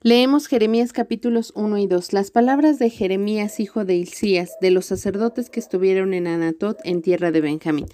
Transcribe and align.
Leemos 0.00 0.46
Jeremías 0.46 0.92
capítulos 0.92 1.52
1 1.56 1.76
y 1.78 1.88
2. 1.88 2.12
Las 2.12 2.30
palabras 2.30 2.78
de 2.78 2.88
Jeremías, 2.88 3.58
hijo 3.58 3.84
de 3.84 3.96
Hilcías, 3.96 4.52
de 4.60 4.70
los 4.70 4.86
sacerdotes 4.86 5.50
que 5.50 5.58
estuvieron 5.58 6.14
en 6.14 6.28
Anatot, 6.28 6.78
en 6.84 7.02
tierra 7.02 7.32
de 7.32 7.40
Benjamín. 7.40 7.86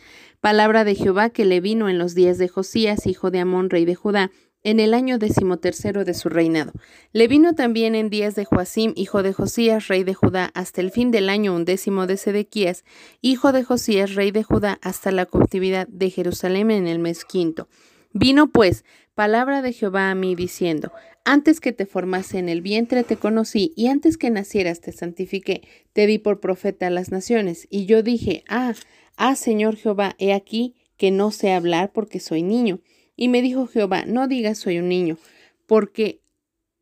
Palabra 0.42 0.84
de 0.84 0.96
Jehová 0.96 1.30
que 1.30 1.46
le 1.46 1.62
vino 1.62 1.88
en 1.88 1.96
los 1.96 2.14
días 2.14 2.36
de 2.36 2.46
Josías, 2.46 3.06
hijo 3.06 3.30
de 3.30 3.38
Amón, 3.38 3.70
rey 3.70 3.86
de 3.86 3.94
Judá, 3.94 4.30
en 4.62 4.80
el 4.80 4.92
año 4.92 5.16
decimotercero 5.16 6.04
de 6.04 6.12
su 6.12 6.28
reinado. 6.28 6.72
Le 7.12 7.26
vino 7.26 7.54
también 7.54 7.94
en 7.94 8.10
días 8.10 8.34
de 8.34 8.44
Joacim, 8.44 8.92
hijo 8.96 9.22
de 9.22 9.32
Josías, 9.32 9.88
rey 9.88 10.04
de 10.04 10.12
Judá, 10.12 10.50
hasta 10.52 10.82
el 10.82 10.90
fin 10.90 11.10
del 11.10 11.30
año 11.30 11.54
undécimo 11.54 12.06
de 12.06 12.18
Sedequías, 12.18 12.84
hijo 13.22 13.50
de 13.52 13.64
Josías, 13.64 14.14
rey 14.14 14.30
de 14.30 14.42
Judá, 14.42 14.78
hasta 14.82 15.10
la 15.10 15.24
cautividad 15.24 15.88
de 15.88 16.10
Jerusalén 16.10 16.70
en 16.70 16.86
el 16.86 16.98
mes 16.98 17.24
quinto. 17.24 17.66
Vino 18.16 18.46
pues 18.46 18.84
palabra 19.14 19.62
de 19.62 19.72
Jehová 19.72 20.10
a 20.10 20.14
mí 20.14 20.34
diciendo, 20.34 20.92
antes 21.24 21.60
que 21.60 21.72
te 21.72 21.86
formase 21.86 22.38
en 22.38 22.48
el 22.48 22.60
vientre 22.60 23.02
te 23.04 23.16
conocí, 23.16 23.72
y 23.76 23.86
antes 23.86 24.18
que 24.18 24.30
nacieras 24.30 24.80
te 24.80 24.92
santifiqué, 24.92 25.62
te 25.92 26.06
di 26.06 26.18
por 26.18 26.40
profeta 26.40 26.88
a 26.88 26.90
las 26.90 27.10
naciones. 27.10 27.66
Y 27.70 27.86
yo 27.86 28.02
dije, 28.02 28.44
ah, 28.48 28.74
ah, 29.16 29.36
Señor 29.36 29.76
Jehová, 29.76 30.14
he 30.18 30.32
aquí 30.32 30.74
que 30.96 31.10
no 31.10 31.30
sé 31.30 31.52
hablar 31.52 31.92
porque 31.92 32.20
soy 32.20 32.42
niño. 32.42 32.80
Y 33.16 33.28
me 33.28 33.42
dijo 33.42 33.66
Jehová, 33.66 34.04
no 34.06 34.28
digas 34.28 34.58
soy 34.58 34.78
un 34.78 34.88
niño, 34.88 35.18
porque 35.66 36.20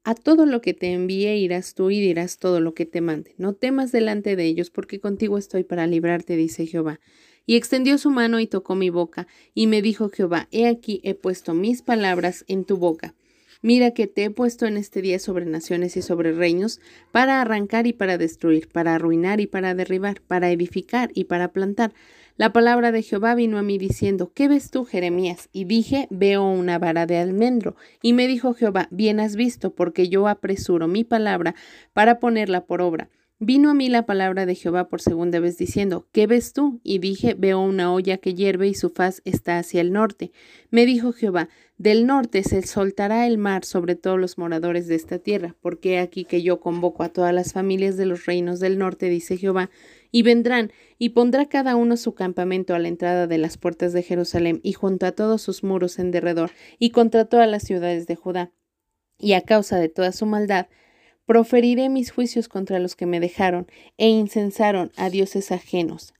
a 0.05 0.15
todo 0.15 0.47
lo 0.47 0.61
que 0.61 0.75
te 0.75 0.93
envíe 0.93 1.37
irás 1.37 1.75
tú 1.75 1.91
y 1.91 2.01
dirás 2.01 2.39
todo 2.39 2.61
lo 2.61 2.75
que 2.75 2.87
te 2.87 3.01
mande. 3.01 3.35
No 3.39 3.55
temas 3.55 3.93
delante 3.93 4.35
de 4.35 4.45
ellos, 4.47 4.71
porque 4.71 4.99
contigo 4.99 5.39
estoy 5.39 5.63
para 5.63 5.87
librarte, 5.87 6.37
dice 6.37 6.67
Jehová. 6.67 6.99
Y 7.47 7.57
extendió 7.57 7.99
su 7.99 8.11
mano 8.11 8.41
y 8.41 8.47
tocó 8.47 8.75
mi 8.75 8.91
boca, 8.91 9.27
y 9.55 9.67
me 9.67 9.83
dijo 9.83 10.09
Jehová, 10.09 10.49
he 10.51 10.67
aquí 10.67 11.01
he 11.03 11.15
puesto 11.15 11.55
mis 11.55 11.83
palabras 11.83 12.45
en 12.49 12.65
tu 12.65 12.77
boca. 12.77 13.15
Mira 13.63 13.93
que 13.93 14.09
te 14.09 14.25
he 14.25 14.31
puesto 14.31 14.67
en 14.67 14.77
este 14.77 15.03
día 15.03 15.21
sobre 15.21 15.47
naciones 15.47 15.97
y 15.97 16.03
sobre 16.03 16.33
reinos, 16.33 16.81
para 17.13 17.41
arrancar 17.41 17.87
y 17.87 17.93
para 17.93 18.19
destruir, 18.19 18.69
para 18.69 18.97
arruinar 18.97 19.41
y 19.41 19.47
para 19.47 19.75
derribar, 19.75 20.21
para 20.21 20.51
edificar 20.51 21.11
y 21.15 21.25
para 21.25 21.53
plantar. 21.53 21.93
La 22.37 22.53
palabra 22.53 22.91
de 22.91 23.03
Jehová 23.03 23.37
vino 23.37 23.59
a 23.59 23.63
mí 23.63 23.79
diciendo, 23.79 24.33
¿qué 24.35 24.49
ves 24.49 24.71
tú, 24.71 24.85
Jeremías? 24.85 25.49
Y 25.53 25.65
dije, 25.65 26.09
veo 26.11 26.45
una 26.45 26.79
vara 26.79 27.07
de 27.07 27.19
almendro. 27.19 27.77
Y 28.03 28.15
me 28.15 28.27
dijo 28.27 28.55
Jehová, 28.55 28.89
bien 28.91 29.21
has 29.21 29.37
visto, 29.37 29.75
porque 29.75 30.09
yo 30.09 30.27
apresuro 30.27 30.89
mi 30.89 31.05
palabra 31.05 31.55
para 31.93 32.19
ponerla 32.19 32.65
por 32.65 32.81
obra. 32.81 33.11
Vino 33.45 33.71
a 33.71 33.75
mí 33.75 33.89
la 33.89 34.07
palabra 34.07 34.47
de 34.47 34.55
Jehová 34.55 34.89
por 34.89 35.01
segunda 35.01 35.41
vez 35.41 35.59
diciendo, 35.59 36.07
¿qué 36.13 36.29
ves 36.29 36.53
tú? 36.53 36.81
Y 36.85 37.01
dije, 37.01 37.35
veo 37.35 37.61
una 37.61 37.93
olla 37.93 38.19
que 38.19 38.35
hierve 38.35 38.69
y 38.69 38.75
su 38.75 38.89
faz 38.91 39.21
está 39.25 39.59
hacia 39.59 39.81
el 39.81 39.91
norte. 39.91 40.31
Me 40.71 40.87
dijo 40.87 41.13
Jehová, 41.13 41.49
del 41.77 42.07
norte 42.07 42.45
se 42.45 42.63
soltará 42.63 43.27
el 43.27 43.39
mar 43.39 43.65
sobre 43.65 43.97
todos 43.97 44.21
los 44.21 44.39
moradores 44.39 44.87
de 44.87 44.95
esta 44.95 45.19
tierra, 45.19 45.57
porque 45.61 45.99
aquí 45.99 46.25
que 46.25 46.45
yo 46.45 46.61
convoco 46.61 47.03
a 47.03 47.09
todas 47.09 47.35
las 47.35 47.53
familias 47.53 47.97
de 47.97 48.07
los 48.07 48.27
reinos 48.27 48.61
del 48.61 48.79
norte, 48.79 49.09
dice 49.09 49.37
Jehová, 49.37 49.71
y 50.13 50.23
vendrán, 50.23 50.71
y 50.97 51.09
pondrá 51.09 51.47
cada 51.47 51.75
uno 51.75 51.97
su 51.97 52.15
campamento 52.15 52.77
a 52.77 52.79
la 52.79 52.87
entrada 52.87 53.27
de 53.27 53.39
las 53.39 53.59
puertas 53.59 53.93
de 53.93 54.05
Jerusalén, 54.05 54.61
y 54.63 54.75
junto 54.75 55.05
a 55.05 55.11
todos 55.11 55.43
sus 55.43 55.65
muros 55.65 55.99
en 55.99 56.13
derredor, 56.13 56.53
y 56.79 56.91
contra 56.91 57.25
todas 57.25 57.51
las 57.51 57.65
ciudades 57.65 58.07
de 58.07 58.15
Judá. 58.15 58.53
Y 59.19 59.33
a 59.33 59.41
causa 59.41 59.79
de 59.79 59.89
toda 59.89 60.13
su 60.13 60.27
maldad, 60.27 60.69
Proferiré 61.27 61.89
mis 61.89 62.11
juicios 62.11 62.49
contra 62.49 62.79
los 62.79 62.97
que 62.97 63.07
me 63.07 63.21
dejaron 63.21 63.69
e 63.97 64.09
incensaron 64.09 64.91
a 64.97 65.09
dioses 65.09 65.53
ajenos, 65.53 66.15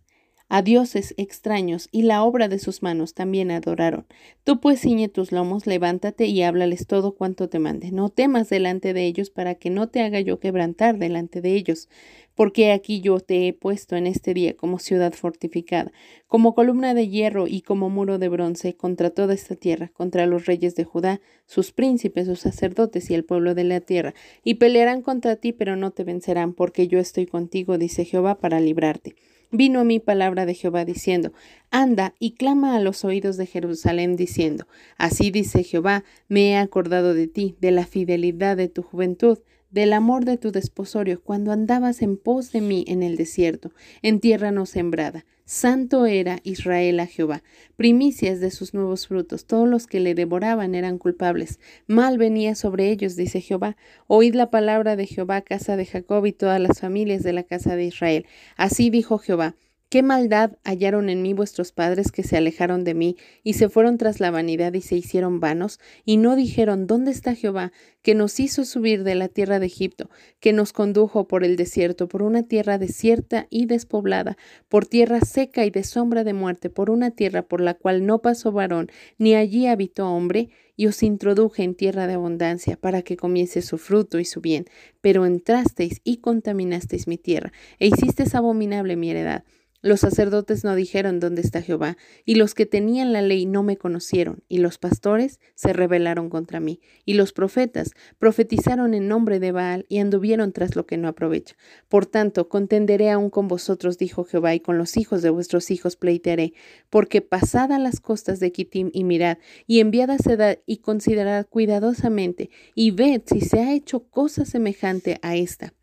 a 0.49 0.63
dioses 0.63 1.15
extraños, 1.17 1.89
y 1.91 2.03
la 2.03 2.23
obra 2.23 2.47
de 2.47 2.59
sus 2.59 2.83
manos 2.83 3.15
también 3.15 3.51
adoraron. 3.51 4.07
Tú 4.45 4.61
pues 4.61 4.81
ciñe 4.81 5.09
tus 5.09 5.33
lomos, 5.33 5.67
levántate 5.67 6.27
y 6.27 6.43
háblales 6.43 6.87
todo 6.87 7.17
cuanto 7.17 7.49
te 7.49 7.59
mande. 7.59 7.91
No 7.91 8.11
temas 8.11 8.49
delante 8.49 8.93
de 8.93 9.07
ellos 9.07 9.31
para 9.31 9.57
que 9.57 9.71
no 9.71 9.89
te 9.89 10.03
haga 10.03 10.21
yo 10.21 10.39
quebrantar 10.39 10.99
delante 10.99 11.41
de 11.41 11.55
ellos 11.55 11.89
porque 12.35 12.73
aquí 12.73 13.01
yo 13.01 13.21
te 13.21 13.47
he 13.47 13.53
puesto 13.53 13.97
en 13.97 14.07
este 14.07 14.35
día 14.35 14.57
como 14.57 14.79
ciudad 14.79 15.13
fortificada, 15.13 15.93
como 16.27 16.55
columna 16.55 16.95
de 16.95 17.09
hierro 17.09 17.47
y 17.47 17.63
como 17.63 17.91
muro 17.91 18.19
de 18.19 18.29
bronce 18.29 18.75
contra 18.75 19.11
toda 19.11 19.35
esta 19.35 19.55
tierra, 19.55 19.91
contra 19.93 20.27
los 20.27 20.47
reyes 20.47 20.75
de 20.75 20.85
Judá, 20.85 21.21
sus 21.47 21.73
príncipes, 21.73 22.27
sus 22.27 22.41
sacerdotes 22.41 23.11
y 23.11 23.15
el 23.15 23.25
pueblo 23.25 23.55
de 23.55 23.65
la 23.65 23.81
tierra, 23.81 24.15
y 24.43 24.55
pelearán 24.55 25.03
contra 25.03 25.37
ti, 25.37 25.53
pero 25.53 25.77
no 25.77 25.91
te 25.91 26.05
vencerán, 26.05 26.55
porque 26.55 26.89
yo 26.89 26.99
estoy 26.99 27.27
contigo, 27.27 27.79
dice 27.79 28.05
Jehová, 28.05 28.39
para 28.39 28.61
librarte. 28.61 29.15
Vino 29.55 29.81
a 29.81 29.85
mí 29.85 30.01
palabra 30.01 30.47
de 30.47 30.55
Jehová 30.55 30.87
diciendo, 30.87 31.35
Anda 31.71 32.15
y 32.19 32.33
clama 32.33 32.75
a 32.75 32.81
los 32.81 33.05
oídos 33.05 33.37
de 33.37 33.45
Jerusalén 33.45 34.17
diciendo, 34.17 34.67
Así 34.97 35.31
dice 35.31 35.63
Jehová, 35.63 36.05
me 36.27 36.53
he 36.53 36.57
acordado 36.57 37.13
de 37.13 37.27
ti, 37.27 37.55
de 37.61 37.71
la 37.71 37.85
fidelidad 37.85 38.57
de 38.57 38.69
tu 38.69 38.83
juventud, 38.83 39.41
del 39.73 39.93
amor 39.93 40.25
de 40.25 40.39
tu 40.39 40.53
desposorio 40.53 41.21
cuando 41.21 41.51
andabas 41.51 42.03
en 42.03 42.17
pos 42.17 42.53
de 42.53 42.61
mí 42.61 42.85
en 42.87 43.03
el 43.03 43.17
desierto, 43.17 43.73
en 44.03 44.21
tierra 44.21 44.53
no 44.53 44.67
sembrada. 44.67 45.25
Santo 45.45 46.07
era 46.07 46.39
Israel 46.45 47.01
a 47.01 47.07
Jehová, 47.07 47.43
primicias 47.77 48.39
de 48.41 48.51
sus 48.51 48.75
nuevos 48.75 49.09
frutos, 49.09 49.45
todos 49.45 49.69
los 49.69 49.87
que 49.87 49.99
le 49.99 50.15
devoraban 50.15 50.75
eran 50.75 50.99
culpables. 50.99 51.59
Mal 51.87 52.17
venía 52.17 52.55
sobre 52.55 52.91
ellos, 52.91 53.17
dice 53.17 53.41
Jehová. 53.41 53.77
Oíd 54.07 54.35
la 54.35 54.51
palabra 54.51 54.95
de 54.95 55.07
Jehová, 55.07 55.41
casa 55.41 55.77
de 55.77 55.85
Jacob 55.85 56.25
y 56.27 56.33
todas 56.33 56.61
las 56.61 56.81
familias 56.81 57.23
de 57.23 57.33
la 57.33 57.43
casa 57.43 57.75
de 57.75 57.85
Israel. 57.85 58.27
Así 58.57 58.89
dijo 58.89 59.19
Jehová. 59.19 59.57
¿Qué 59.93 60.03
maldad 60.03 60.53
hallaron 60.65 61.11
en 61.11 61.21
mí 61.21 61.35
vuestros 61.35 61.71
padres 61.71 62.13
que 62.13 62.23
se 62.23 62.39
alejaron 62.39 62.83
de 62.83 62.95
mí 62.95 63.19
y 63.45 63.53
se 63.53 63.69
fueron 63.69 63.99
tras 63.99 64.21
la 64.21 64.31
vanidad 64.31 64.73
y 64.73 64.81
se 64.81 64.97
hicieron 64.97 65.39
vanos? 65.39 65.81
Y 66.07 66.17
no 66.17 66.35
dijeron, 66.35 66.87
¿dónde 66.87 67.11
está 67.11 67.35
Jehová, 67.35 67.73
que 68.01 68.15
nos 68.15 68.41
hizo 68.41 68.65
subir 68.65 69.05
de 69.05 69.15
la 69.17 69.29
tierra 69.29 69.59
de 69.59 69.67
Egipto, 69.67 70.09
que 70.41 70.55
nos 70.55 70.73
condujo 70.73 71.29
por 71.29 71.45
el 71.45 71.57
desierto, 71.57 72.09
por 72.09 72.23
una 72.23 72.43
tierra 72.43 72.79
desierta 72.79 73.49
y 73.51 73.67
despoblada, 73.67 74.39
por 74.71 74.87
tierra 74.87 75.21
seca 75.21 75.67
y 75.67 75.71
de 75.71 75.85
sombra 75.85 76.25
de 76.25 76.33
muerte, 76.33 76.71
por 76.71 76.89
una 76.89 77.11
tierra 77.11 77.43
por 77.43 77.61
la 77.61 77.75
cual 77.75 78.07
no 78.07 78.23
pasó 78.23 78.51
varón, 78.51 78.91
ni 79.19 79.35
allí 79.35 79.67
habitó 79.67 80.09
hombre? 80.09 80.49
y 80.75 80.87
os 80.87 81.03
introduje 81.03 81.65
en 81.65 81.75
tierra 81.75 82.07
de 82.07 82.15
abundancia 82.15 82.79
para 82.79 83.03
que 83.03 83.19
comiese 83.19 83.61
su 83.61 83.77
fruto 83.77 84.19
y 84.19 84.25
su 84.25 84.41
bien. 84.41 84.65
Pero 85.03 85.27
entrasteis 85.27 86.01
y 86.03 86.17
contaminasteis 86.17 87.07
mi 87.07 87.19
tierra, 87.19 87.53
e 87.79 87.89
hicisteis 87.89 88.35
abominable 88.35 88.97
mi 88.97 89.11
heredad. 89.11 89.45
Los 89.85 89.99
sacerdotes 89.99 90.63
no 90.63 90.77
dijeron 90.77 91.19
dónde 91.19 91.43
está 91.43 91.61
Jehová, 91.61 91.97
y 92.25 92.37
los 92.37 92.55
que 92.55 92.67
tenían 92.67 93.13
la 93.13 93.21
ley 93.21 93.47
no 93.47 93.65
me 93.65 93.77
conocieron, 93.77 94.45
y 94.49 94.59
los 94.59 94.79
pastores 94.79 95.41
se 95.57 95.73
rebelaron 95.73 96.31
contra 96.31 96.61
mí, 96.61 96.81
y 97.05 97.15
los 97.15 97.33
profetas 97.33 97.91
profetizaron 98.21 98.95
en 98.95 99.09
nombre 99.09 99.41
de 99.41 99.51
Baal 99.51 99.85
y 99.89 99.99
anduvieron 99.99 100.53
tras 100.53 100.77
lo 100.77 100.87
que 100.87 100.99
no 100.99 101.09
aprovecha. 101.09 101.57
Por 101.89 102.07
tanto, 102.07 102.49
contenderé 102.49 103.11
aún 103.11 103.29
con 103.29 103.49
vosotros, 103.49 103.99
dijo 103.99 104.23
Jehová, 104.23 104.55
y 104.55 104.61
con 104.61 104.79
los 104.79 104.97
hijos 104.97 105.21
de 105.21 105.31
vuestros 105.31 105.73
hijos 105.73 105.97
pleitearé, 105.97 106.55
porque 106.89 107.21
pasada 107.21 107.81
las 107.81 107.99
costas 107.99 108.39
de 108.39 108.53
Kitim 108.53 108.91
y 108.93 109.03
mirad, 109.03 109.39
y 109.67 109.81
enviad 109.81 110.11
a 110.11 110.19
Sedad 110.19 110.59
y 110.65 110.77
considerad 110.77 111.45
cuidadosamente, 111.49 112.51
y 112.77 112.93
ved 112.93 113.23
si 113.27 113.41
se 113.41 113.59
ha 113.59 113.75
hecho 113.75 114.05
cosa 114.05 114.45
semejante 114.45 115.19
a 115.23 115.35
esta 115.35 115.75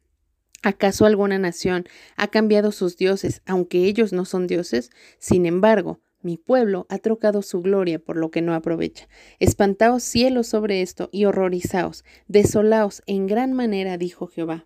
¿Acaso 0.62 1.06
alguna 1.06 1.40
nación 1.40 1.86
ha 2.18 2.28
cambiado 2.28 2.72
sus 2.72 2.98
dioses, 2.98 3.42
aunque 3.46 3.86
ellos 3.86 4.12
no 4.12 4.26
son 4.26 4.46
dioses? 4.46 4.92
Sin 5.18 5.46
embargo, 5.46 6.02
mi 6.22 6.38
pueblo 6.38 6.86
ha 6.90 6.98
trocado 6.98 7.42
su 7.42 7.62
gloria 7.62 7.98
por 7.98 8.18
lo 8.18 8.30
que 8.30 8.42
no 8.42 8.54
aprovecha. 8.54 9.08
Espantaos 9.40 10.04
cielos 10.04 10.48
sobre 10.48 10.82
esto 10.82 11.08
y 11.14 11.24
horrorizaos, 11.24 12.04
desolaos 12.28 13.04
en 13.06 13.26
gran 13.26 13.54
manera, 13.54 13.98
dijo 13.98 14.28
Jehová. 14.28 14.66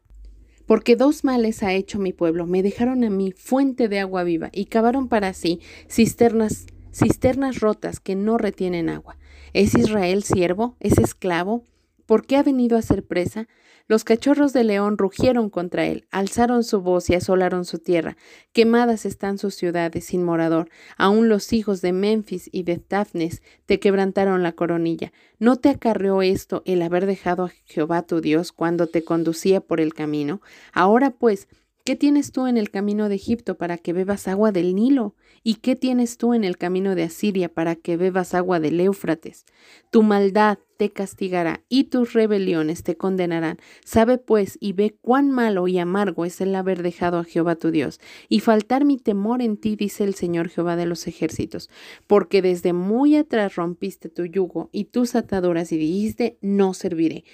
Porque 0.66 0.96
dos 0.96 1.24
males 1.24 1.62
ha 1.62 1.74
hecho 1.74 2.00
mi 2.00 2.12
pueblo, 2.12 2.48
me 2.48 2.64
dejaron 2.64 3.04
a 3.04 3.12
mí 3.12 3.32
fuente 3.32 3.88
de 3.88 4.00
agua 4.00 4.24
viva 4.24 4.50
y 4.52 4.66
cavaron 4.66 5.10
para 5.10 5.34
sí 5.34 5.60
cisternas, 5.88 6.66
cisternas 6.92 7.60
rotas 7.60 8.00
que 8.00 8.16
no 8.16 8.40
retienen 8.40 8.90
agua. 8.90 9.18
¿Es 9.54 9.76
Israel 9.76 10.24
siervo? 10.24 10.76
¿Es 10.80 10.98
esclavo? 10.98 11.64
¿Por 12.08 12.26
qué 12.26 12.38
ha 12.38 12.44
venido 12.44 12.78
a 12.78 12.82
ser 12.82 13.06
presa? 13.06 13.48
Los 13.88 14.06
cachorros 14.06 14.54
de 14.54 14.64
león 14.64 14.98
rugieron 14.98 15.50
contra 15.50 15.86
él, 15.86 16.08
alzaron 16.10 16.64
su 16.64 16.82
voz 16.82 17.10
y 17.10 17.16
asolaron 17.16 17.66
su 17.66 17.80
tierra. 17.80 18.16
Quemadas 18.54 19.06
están 19.06 19.38
sus 19.38 19.56
ciudades 19.56 20.06
sin 20.06 20.24
morador. 20.24 20.70
Aún 20.98 21.28
los 21.28 21.52
hijos 21.52 21.82
de 21.82 21.92
Memphis 21.92 22.50
y 22.54 22.64
de 22.64 22.78
Tafnes 22.78 23.44
te 23.66 23.82
quebrantaron 23.82 24.42
la 24.42 24.54
coronilla. 24.54 25.12
¿No 25.38 25.58
te 25.58 25.68
acarreó 25.68 26.22
esto 26.22 26.64
el 26.66 26.82
haber 26.82 27.06
dejado 27.06 27.46
a 27.46 27.52
Jehová 27.66 28.04
tu 28.04 28.22
Dios 28.22 28.54
cuando 28.54 28.88
te 28.88 29.04
conducía 29.04 29.60
por 29.60 29.82
el 29.82 29.94
camino? 29.94 30.42
Ahora 30.72 31.12
pues, 31.12 31.50
¿Qué 31.86 31.98
tienes 31.98 32.32
tú 32.32 32.48
en 32.48 32.56
el 32.56 32.72
camino 32.72 33.10
de 33.10 33.16
Egipto 33.16 33.58
para 33.58 33.78
que 33.78 33.92
bebas 33.92 34.30
agua 34.30 34.54
del 34.54 34.74
Nilo? 34.74 35.16
¿Y 35.44 35.56
qué 35.56 35.76
tienes 35.76 36.18
tú 36.18 36.34
en 36.34 36.46
el 36.46 36.58
camino 36.58 36.96
de 36.96 37.04
Asiria 37.04 37.50
para 37.50 37.76
que 37.76 37.98
bebas 37.98 38.34
agua 38.34 38.62
del 38.62 38.80
Éufrates? 38.80 39.44
Tu 39.92 40.02
maldad 40.02 40.60
te 40.78 40.92
castigará 40.92 41.62
y 41.68 41.86
tus 41.86 42.14
rebeliones 42.14 42.84
te 42.84 42.96
condenarán. 42.96 43.58
Sabe 43.84 44.18
pues 44.18 44.58
y 44.62 44.72
ve 44.72 44.96
cuán 45.02 45.30
malo 45.30 45.68
y 45.68 45.78
amargo 45.78 46.24
es 46.24 46.40
el 46.40 46.56
haber 46.56 46.84
dejado 46.84 47.18
a 47.18 47.26
Jehová 47.26 47.58
tu 47.58 47.70
Dios 47.70 48.00
y 48.30 48.40
faltar 48.40 48.86
mi 48.86 48.98
temor 48.98 49.42
en 49.42 49.58
ti, 49.58 49.76
dice 49.76 50.06
el 50.06 50.16
Señor 50.16 50.48
Jehová 50.48 50.78
de 50.78 50.86
los 50.86 51.06
ejércitos, 51.06 51.70
porque 52.08 52.42
desde 52.42 52.72
muy 52.72 53.18
atrás 53.18 53.56
rompiste 53.56 54.08
tu 54.08 54.24
yugo 54.24 54.70
y 54.72 54.86
tus 54.86 55.16
ataduras 55.16 55.74
y 55.74 55.78
dijiste, 55.78 56.38
no 56.40 56.74
serviré. 56.74 57.26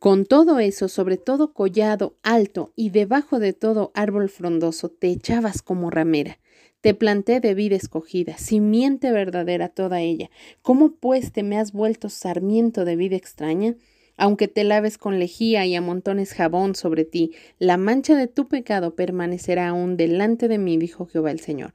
Con 0.00 0.24
todo 0.24 0.60
eso, 0.60 0.88
sobre 0.88 1.18
todo 1.18 1.52
collado 1.52 2.16
alto 2.22 2.72
y 2.74 2.88
debajo 2.88 3.38
de 3.38 3.52
todo 3.52 3.92
árbol 3.94 4.30
frondoso, 4.30 4.88
te 4.88 5.08
echabas 5.08 5.60
como 5.60 5.90
ramera. 5.90 6.38
Te 6.80 6.94
planté 6.94 7.38
de 7.40 7.52
vida 7.52 7.76
escogida, 7.76 8.38
simiente 8.38 9.12
verdadera 9.12 9.68
toda 9.68 10.00
ella. 10.00 10.30
¿Cómo 10.62 10.92
pues 10.92 11.32
te 11.32 11.42
me 11.42 11.58
has 11.58 11.72
vuelto 11.72 12.08
sarmiento 12.08 12.86
de 12.86 12.96
vida 12.96 13.16
extraña? 13.16 13.76
Aunque 14.16 14.48
te 14.48 14.64
laves 14.64 14.96
con 14.96 15.18
lejía 15.18 15.66
y 15.66 15.74
amontones 15.74 16.32
jabón 16.32 16.74
sobre 16.76 17.04
ti, 17.04 17.34
la 17.58 17.76
mancha 17.76 18.16
de 18.16 18.26
tu 18.26 18.48
pecado 18.48 18.94
permanecerá 18.94 19.68
aún 19.68 19.98
delante 19.98 20.48
de 20.48 20.56
mí, 20.56 20.78
dijo 20.78 21.04
Jehová 21.04 21.30
el 21.30 21.40
Señor. 21.40 21.74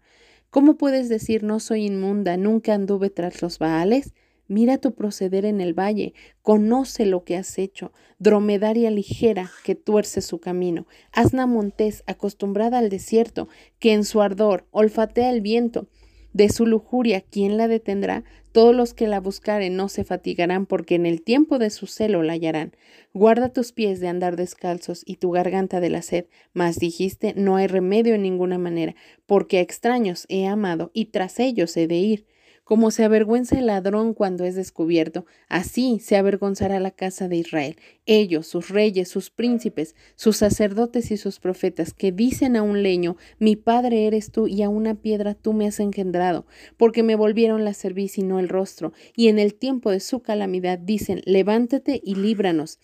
¿Cómo 0.49 0.77
puedes 0.77 1.09
decir 1.09 1.43
no 1.43 1.59
soy 1.59 1.85
inmunda, 1.85 2.37
nunca 2.37 2.73
anduve 2.73 3.11
tras 3.11 3.43
los 3.43 3.59
baales? 3.59 4.15
Mira 4.47 4.77
tu 4.77 4.93
proceder 4.93 5.45
en 5.45 5.59
el 5.59 5.73
valle, 5.73 6.13
conoce 6.41 7.05
lo 7.05 7.23
que 7.23 7.35
has 7.35 7.57
hecho, 7.57 7.91
dromedaria 8.19 8.91
ligera 8.91 9.49
que 9.63 9.75
tuerce 9.75 10.21
su 10.21 10.39
camino, 10.39 10.87
asna 11.11 11.47
montés 11.47 12.03
acostumbrada 12.05 12.77
al 12.77 12.89
desierto, 12.89 13.47
que 13.79 13.93
en 13.93 14.05
su 14.05 14.21
ardor 14.21 14.67
olfatea 14.71 15.31
el 15.31 15.41
viento. 15.41 15.87
De 16.35 16.49
su 16.49 16.65
lujuria, 16.65 17.21
¿quién 17.21 17.55
la 17.55 17.69
detendrá? 17.69 18.25
Todos 18.51 18.75
los 18.75 18.93
que 18.93 19.07
la 19.07 19.21
buscaren 19.21 19.77
no 19.77 19.87
se 19.87 20.03
fatigarán, 20.03 20.65
porque 20.65 20.95
en 20.95 21.05
el 21.05 21.21
tiempo 21.21 21.59
de 21.59 21.69
su 21.69 21.87
celo 21.87 22.23
la 22.23 22.33
hallarán. 22.33 22.75
Guarda 23.13 23.53
tus 23.53 23.71
pies 23.71 24.01
de 24.01 24.09
andar 24.09 24.35
descalzos 24.35 25.03
y 25.05 25.15
tu 25.15 25.31
garganta 25.31 25.79
de 25.79 25.89
la 25.89 26.01
sed. 26.01 26.25
Mas 26.51 26.77
dijiste, 26.77 27.33
no 27.37 27.55
hay 27.55 27.67
remedio 27.67 28.15
en 28.15 28.21
ninguna 28.21 28.57
manera, 28.57 28.95
porque 29.25 29.59
a 29.59 29.61
extraños 29.61 30.25
he 30.27 30.45
amado 30.45 30.91
y 30.93 31.05
tras 31.05 31.39
ellos 31.39 31.75
he 31.77 31.87
de 31.87 31.95
ir. 31.95 32.25
Como 32.65 32.89
se 32.89 33.03
avergüenza 33.03 33.59
el 33.59 33.67
ladrón 33.67 34.15
cuando 34.15 34.43
es 34.43 34.55
descubierto, 34.55 35.27
así 35.49 35.99
se 35.99 36.17
avergonzará 36.17 36.79
la 36.79 36.89
casa 36.89 37.27
de 37.27 37.35
Israel. 37.35 37.75
Ellos, 38.07 38.47
sus 38.47 38.69
reyes, 38.69 39.07
sus 39.07 39.29
príncipes, 39.29 39.95
sus 40.15 40.37
sacerdotes 40.37 41.11
y 41.11 41.17
sus 41.17 41.39
profetas, 41.39 41.93
que 41.93 42.11
dicen 42.11 42.55
a 42.55 42.63
un 42.63 42.81
leño, 42.81 43.17
mi 43.37 43.55
padre 43.55 44.07
eres 44.07 44.31
tú, 44.31 44.47
y 44.47 44.63
a 44.63 44.69
una 44.69 44.95
piedra 44.95 45.35
tú 45.35 45.53
me 45.53 45.67
has 45.67 45.79
engendrado, 45.79 46.47
porque 46.75 47.03
me 47.03 47.15
volvieron 47.15 47.65
la 47.65 47.75
cerviz 47.75 48.17
y 48.17 48.23
no 48.23 48.39
el 48.39 48.49
rostro, 48.49 48.93
y 49.15 49.27
en 49.27 49.37
el 49.37 49.53
tiempo 49.53 49.91
de 49.91 49.99
su 49.99 50.21
calamidad 50.21 50.79
dicen, 50.79 51.21
levántate 51.25 52.01
y 52.03 52.15
líbranos. 52.15 52.79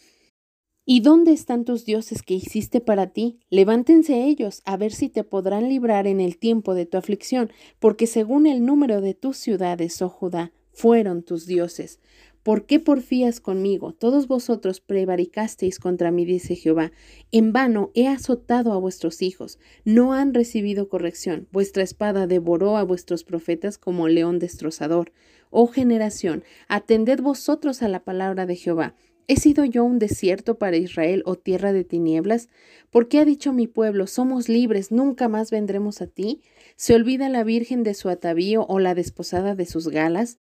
¿Y 0.94 1.00
dónde 1.00 1.32
están 1.32 1.64
tus 1.64 1.86
dioses 1.86 2.22
que 2.22 2.34
hiciste 2.34 2.82
para 2.82 3.08
ti? 3.08 3.40
Levántense 3.50 4.26
ellos, 4.26 4.62
a 4.66 4.76
ver 4.76 4.92
si 4.92 5.08
te 5.08 5.24
podrán 5.24 5.70
librar 5.70 6.06
en 6.06 6.20
el 6.20 6.38
tiempo 6.38 6.74
de 6.74 6.86
tu 6.86 6.98
aflicción, 6.98 7.50
porque 7.80 8.08
según 8.08 8.46
el 8.46 8.66
número 8.66 9.00
de 9.00 9.14
tus 9.14 9.38
ciudades, 9.38 10.02
oh 10.02 10.10
Judá, 10.10 10.52
fueron 10.74 11.24
tus 11.24 11.46
dioses. 11.46 12.02
¿Por 12.44 12.66
qué 12.66 12.82
porfías 12.82 13.40
conmigo? 13.40 13.94
Todos 13.94 14.28
vosotros 14.28 14.82
prevaricasteis 14.82 15.80
contra 15.80 16.12
mí, 16.12 16.26
dice 16.26 16.58
Jehová. 16.58 16.92
En 17.32 17.54
vano 17.54 17.92
he 17.94 18.10
azotado 18.10 18.74
a 18.74 18.78
vuestros 18.78 19.22
hijos, 19.22 19.60
no 19.86 20.12
han 20.12 20.34
recibido 20.34 20.90
corrección. 20.90 21.48
Vuestra 21.54 21.84
espada 21.84 22.28
devoró 22.28 22.76
a 22.76 22.84
vuestros 22.84 23.24
profetas 23.24 23.78
como 23.78 24.10
león 24.10 24.40
destrozador. 24.40 25.14
Oh 25.52 25.68
generación, 25.68 26.44
atended 26.68 27.22
vosotros 27.22 27.82
a 27.82 27.88
la 27.88 28.04
palabra 28.04 28.46
de 28.46 28.58
Jehová. 28.58 28.96
¿He 29.28 29.36
sido 29.38 29.66
yo 29.66 29.84
un 29.84 30.00
desierto 30.00 30.58
para 30.58 30.78
Israel 30.78 31.24
o 31.26 31.36
tierra 31.36 31.74
de 31.74 31.84
tinieblas? 31.84 32.50
¿Por 32.90 33.08
qué 33.08 33.20
ha 33.20 33.26
dicho 33.26 33.54
mi 33.54 33.68
pueblo, 33.68 34.08
somos 34.08 34.50
libres, 34.50 34.92
nunca 34.92 35.30
más 35.30 35.52
vendremos 35.52 36.02
a 36.02 36.08
ti? 36.08 36.42
¿Se 36.76 36.96
olvida 36.96 37.30
la 37.30 37.44
virgen 37.44 37.84
de 37.84 37.94
su 37.94 38.10
atavío 38.10 38.66
o 38.68 38.80
la 38.80 38.96
desposada 38.96 39.56
de 39.56 39.66
sus 39.66 39.88
galas? 39.88 40.40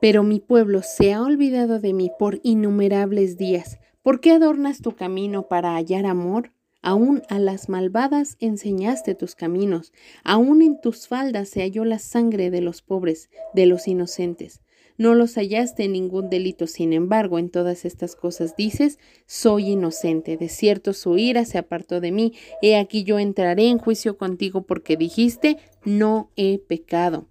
Pero 0.00 0.22
mi 0.22 0.40
pueblo 0.40 0.82
se 0.82 1.12
ha 1.12 1.22
olvidado 1.22 1.80
de 1.80 1.92
mí 1.92 2.10
por 2.18 2.40
innumerables 2.42 3.36
días. 3.36 3.78
¿Por 4.02 4.20
qué 4.20 4.32
adornas 4.32 4.80
tu 4.80 4.94
camino 4.94 5.48
para 5.48 5.74
hallar 5.74 6.06
amor? 6.06 6.52
Aún 6.80 7.22
a 7.28 7.40
las 7.40 7.68
malvadas 7.68 8.36
enseñaste 8.38 9.16
tus 9.16 9.34
caminos, 9.34 9.92
aún 10.22 10.62
en 10.62 10.80
tus 10.80 11.08
faldas 11.08 11.48
se 11.48 11.62
halló 11.62 11.84
la 11.84 11.98
sangre 11.98 12.50
de 12.50 12.60
los 12.60 12.82
pobres, 12.82 13.30
de 13.52 13.66
los 13.66 13.88
inocentes. 13.88 14.62
No 14.98 15.14
los 15.14 15.36
hallaste 15.36 15.84
en 15.84 15.92
ningún 15.92 16.28
delito, 16.28 16.66
sin 16.66 16.92
embargo, 16.92 17.38
en 17.38 17.50
todas 17.50 17.84
estas 17.84 18.16
cosas 18.16 18.56
dices, 18.56 18.98
soy 19.26 19.68
inocente, 19.68 20.36
de 20.36 20.48
cierto 20.48 20.92
su 20.92 21.16
ira 21.16 21.44
se 21.44 21.56
apartó 21.56 22.00
de 22.00 22.10
mí, 22.10 22.34
he 22.62 22.76
aquí 22.76 23.04
yo 23.04 23.20
entraré 23.20 23.68
en 23.68 23.78
juicio 23.78 24.18
contigo 24.18 24.62
porque 24.62 24.96
dijiste, 24.96 25.58
no 25.84 26.32
he 26.34 26.58
pecado. 26.58 27.28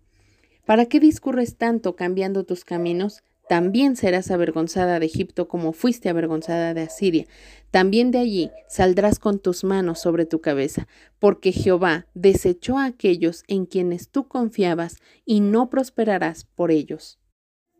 ¿Para 0.66 0.86
qué 0.86 1.02
discurres 1.02 1.58
tanto 1.58 1.98
cambiando 1.98 2.46
tus 2.46 2.64
caminos? 2.64 3.22
También 3.50 3.98
serás 3.98 4.32
avergonzada 4.32 5.00
de 5.02 5.06
Egipto 5.06 5.50
como 5.50 5.74
fuiste 5.74 6.08
avergonzada 6.08 6.74
de 6.74 6.82
Asiria. 6.82 7.26
También 7.70 8.12
de 8.12 8.20
allí 8.20 8.52
saldrás 8.70 9.20
con 9.20 9.40
tus 9.40 9.66
manos 9.66 10.00
sobre 10.00 10.26
tu 10.26 10.40
cabeza, 10.40 10.88
porque 11.20 11.52
Jehová 11.52 12.08
desechó 12.14 12.78
a 12.78 12.86
aquellos 12.86 13.44
en 13.50 13.66
quienes 13.66 14.10
tú 14.10 14.30
confiabas 14.30 14.98
y 15.26 15.42
no 15.42 15.70
prosperarás 15.70 16.46
por 16.46 16.72
ellos. 16.72 17.20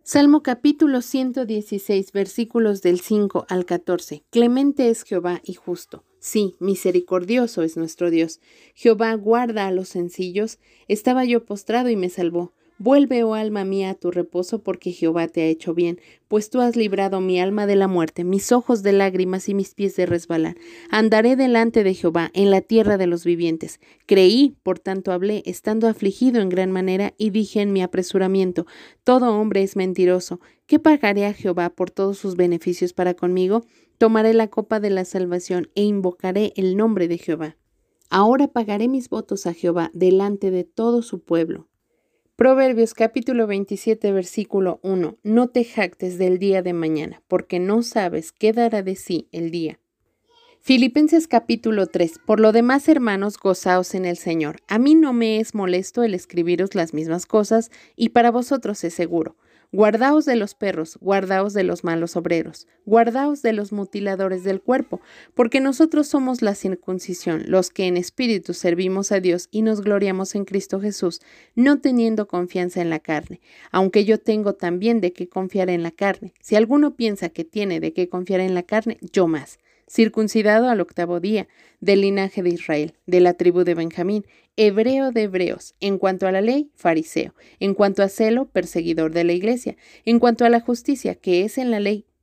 Salmo 0.10 0.42
capítulo 0.42 1.02
116 1.02 2.14
versículos 2.14 2.82
del 2.82 3.02
5 3.02 3.46
al 3.50 3.66
14. 3.66 4.24
Clemente 4.30 4.90
es 4.90 5.04
Jehová 5.04 5.42
y 5.44 5.56
justo. 5.56 6.06
Sí, 6.22 6.56
misericordioso 6.62 7.62
es 7.62 7.76
nuestro 7.76 8.10
Dios. 8.10 8.40
Jehová 8.74 9.14
guarda 9.16 9.68
a 9.68 9.72
los 9.72 9.90
sencillos. 9.90 10.60
Estaba 10.88 11.26
yo 11.26 11.44
postrado 11.44 11.90
y 11.90 11.98
me 11.98 12.08
salvó. 12.08 12.54
Vuelve, 12.80 13.24
oh 13.24 13.34
alma 13.34 13.64
mía, 13.64 13.90
a 13.90 13.96
tu 13.96 14.12
reposo, 14.12 14.62
porque 14.62 14.92
Jehová 14.92 15.28
te 15.28 15.42
ha 15.42 15.46
hecho 15.46 15.74
bien, 15.74 16.00
pues 16.28 16.52
tú 16.52 16.62
has 16.62 16.76
librado 16.76 17.22
mi 17.22 17.40
alma 17.40 17.66
de 17.66 17.76
la 17.76 17.88
muerte, 17.88 18.24
mis 18.24 18.52
ojos 18.52 18.84
de 18.84 18.92
lágrimas 18.92 19.50
y 19.50 19.56
mis 19.56 19.74
pies 19.74 19.96
de 19.96 20.06
resbalar. 20.06 20.58
Andaré 20.92 21.36
delante 21.36 21.84
de 21.84 21.96
Jehová 21.96 22.30
en 22.36 22.52
la 22.52 22.62
tierra 22.62 22.98
de 22.98 23.08
los 23.08 23.26
vivientes. 23.26 23.80
Creí, 24.06 24.58
por 24.62 24.78
tanto 24.78 25.12
hablé, 25.12 25.42
estando 25.48 25.88
afligido 25.88 26.40
en 26.40 26.50
gran 26.50 26.72
manera, 26.72 27.16
y 27.18 27.32
dije 27.32 27.62
en 27.62 27.74
mi 27.74 27.82
apresuramiento, 27.82 28.68
todo 29.04 29.36
hombre 29.36 29.64
es 29.64 29.76
mentiroso. 29.76 30.40
¿Qué 30.68 30.78
pagaré 30.78 31.26
a 31.26 31.34
Jehová 31.34 31.72
por 31.72 31.90
todos 31.90 32.20
sus 32.20 32.36
beneficios 32.36 32.94
para 32.94 33.16
conmigo? 33.16 33.66
Tomaré 33.98 34.36
la 34.36 34.50
copa 34.50 34.80
de 34.80 34.92
la 34.92 35.04
salvación 35.04 35.70
e 35.74 35.82
invocaré 35.82 36.54
el 36.56 36.78
nombre 36.78 37.08
de 37.08 37.18
Jehová. 37.18 37.58
Ahora 38.12 38.48
pagaré 38.48 38.88
mis 38.88 39.10
votos 39.10 39.48
a 39.48 39.54
Jehová 39.54 39.90
delante 39.96 40.52
de 40.52 40.64
todo 40.64 41.02
su 41.02 41.24
pueblo. 41.24 41.68
Proverbios 42.38 42.94
capítulo 42.94 43.48
27 43.48 44.12
versículo 44.12 44.80
1. 44.84 45.18
No 45.24 45.48
te 45.48 45.64
jactes 45.64 46.20
del 46.20 46.38
día 46.38 46.62
de 46.62 46.72
mañana, 46.72 47.24
porque 47.28 47.58
no 47.58 47.82
sabes 47.82 48.32
qué 48.32 48.54
dará 48.54 48.84
de 48.84 48.96
sí 48.96 49.28
el 49.32 49.50
día. 49.50 49.80
Filipenses 50.60 51.28
capítulo 51.28 51.88
3. 51.88 52.20
Por 52.28 52.40
lo 52.40 52.52
demás, 52.52 52.88
hermanos, 52.90 53.40
gozaos 53.40 53.96
en 53.96 54.06
el 54.06 54.18
Señor. 54.18 54.58
A 54.68 54.78
mí 54.78 54.94
no 54.94 55.14
me 55.14 55.40
es 55.40 55.56
molesto 55.56 56.04
el 56.04 56.14
escribiros 56.14 56.76
las 56.76 56.94
mismas 56.94 57.26
cosas, 57.26 57.72
y 57.96 58.10
para 58.10 58.30
vosotros 58.30 58.84
es 58.84 58.94
seguro. 58.94 59.36
Guardaos 59.78 60.26
de 60.26 60.36
los 60.36 60.56
perros, 60.56 60.98
guardaos 61.02 61.54
de 61.54 61.62
los 61.62 61.84
malos 61.84 62.16
obreros, 62.16 62.66
guardaos 62.88 63.44
de 63.44 63.54
los 63.54 63.72
mutiladores 63.72 64.44
del 64.44 64.60
cuerpo, 64.60 65.02
porque 65.36 65.60
nosotros 65.60 66.08
somos 66.08 66.42
la 66.42 66.56
circuncisión, 66.56 67.44
los 67.46 67.70
que 67.70 67.86
en 67.86 67.96
espíritu 67.96 68.56
servimos 68.56 69.12
a 69.12 69.20
Dios 69.20 69.50
y 69.52 69.62
nos 69.62 69.82
gloriamos 69.82 70.34
en 70.34 70.46
Cristo 70.46 70.82
Jesús, 70.82 71.22
no 71.54 71.80
teniendo 71.80 72.28
confianza 72.28 72.82
en 72.82 72.90
la 72.90 72.98
carne, 72.98 73.40
aunque 73.72 74.04
yo 74.04 74.20
tengo 74.20 74.54
también 74.54 75.00
de 75.00 75.14
qué 75.14 75.30
confiar 75.30 75.70
en 75.70 75.84
la 75.84 75.92
carne. 75.92 76.34
Si 76.42 76.56
alguno 76.56 76.96
piensa 76.96 77.30
que 77.30 77.44
tiene 77.44 77.80
de 77.80 77.94
qué 77.94 78.10
confiar 78.10 78.40
en 78.40 78.56
la 78.56 78.64
carne, 78.64 78.98
yo 79.12 79.28
más 79.28 79.60
circuncidado 79.90 80.70
al 80.70 80.82
octavo 80.82 81.20
día, 81.20 81.48
del 81.80 82.02
linaje 82.02 82.44
de 82.44 82.50
Israel, 82.50 82.94
de 83.06 83.20
la 83.20 83.34
tribu 83.34 83.64
de 83.64 83.76
Benjamín, 83.76 84.26
hebreo 84.56 85.12
de 85.12 85.24
hebreos, 85.24 85.76
en 85.80 85.98
cuanto 85.98 86.28
a 86.28 86.32
la 86.32 86.42
ley, 86.42 86.72
fariseo, 86.76 87.34
en 87.60 87.74
cuanto 87.74 88.04
a 88.04 88.10
celo, 88.10 88.46
perseguidor 88.46 89.14
de 89.14 89.24
la 89.24 89.34
iglesia, 89.34 89.78
en 90.04 90.20
cuanto 90.20 90.46
a 90.46 90.50
la 90.50 90.60
justicia 90.60 91.16
que 91.16 91.44
es 91.44 91.58
en 91.58 91.72
la 91.72 91.80
ley, 91.80 92.06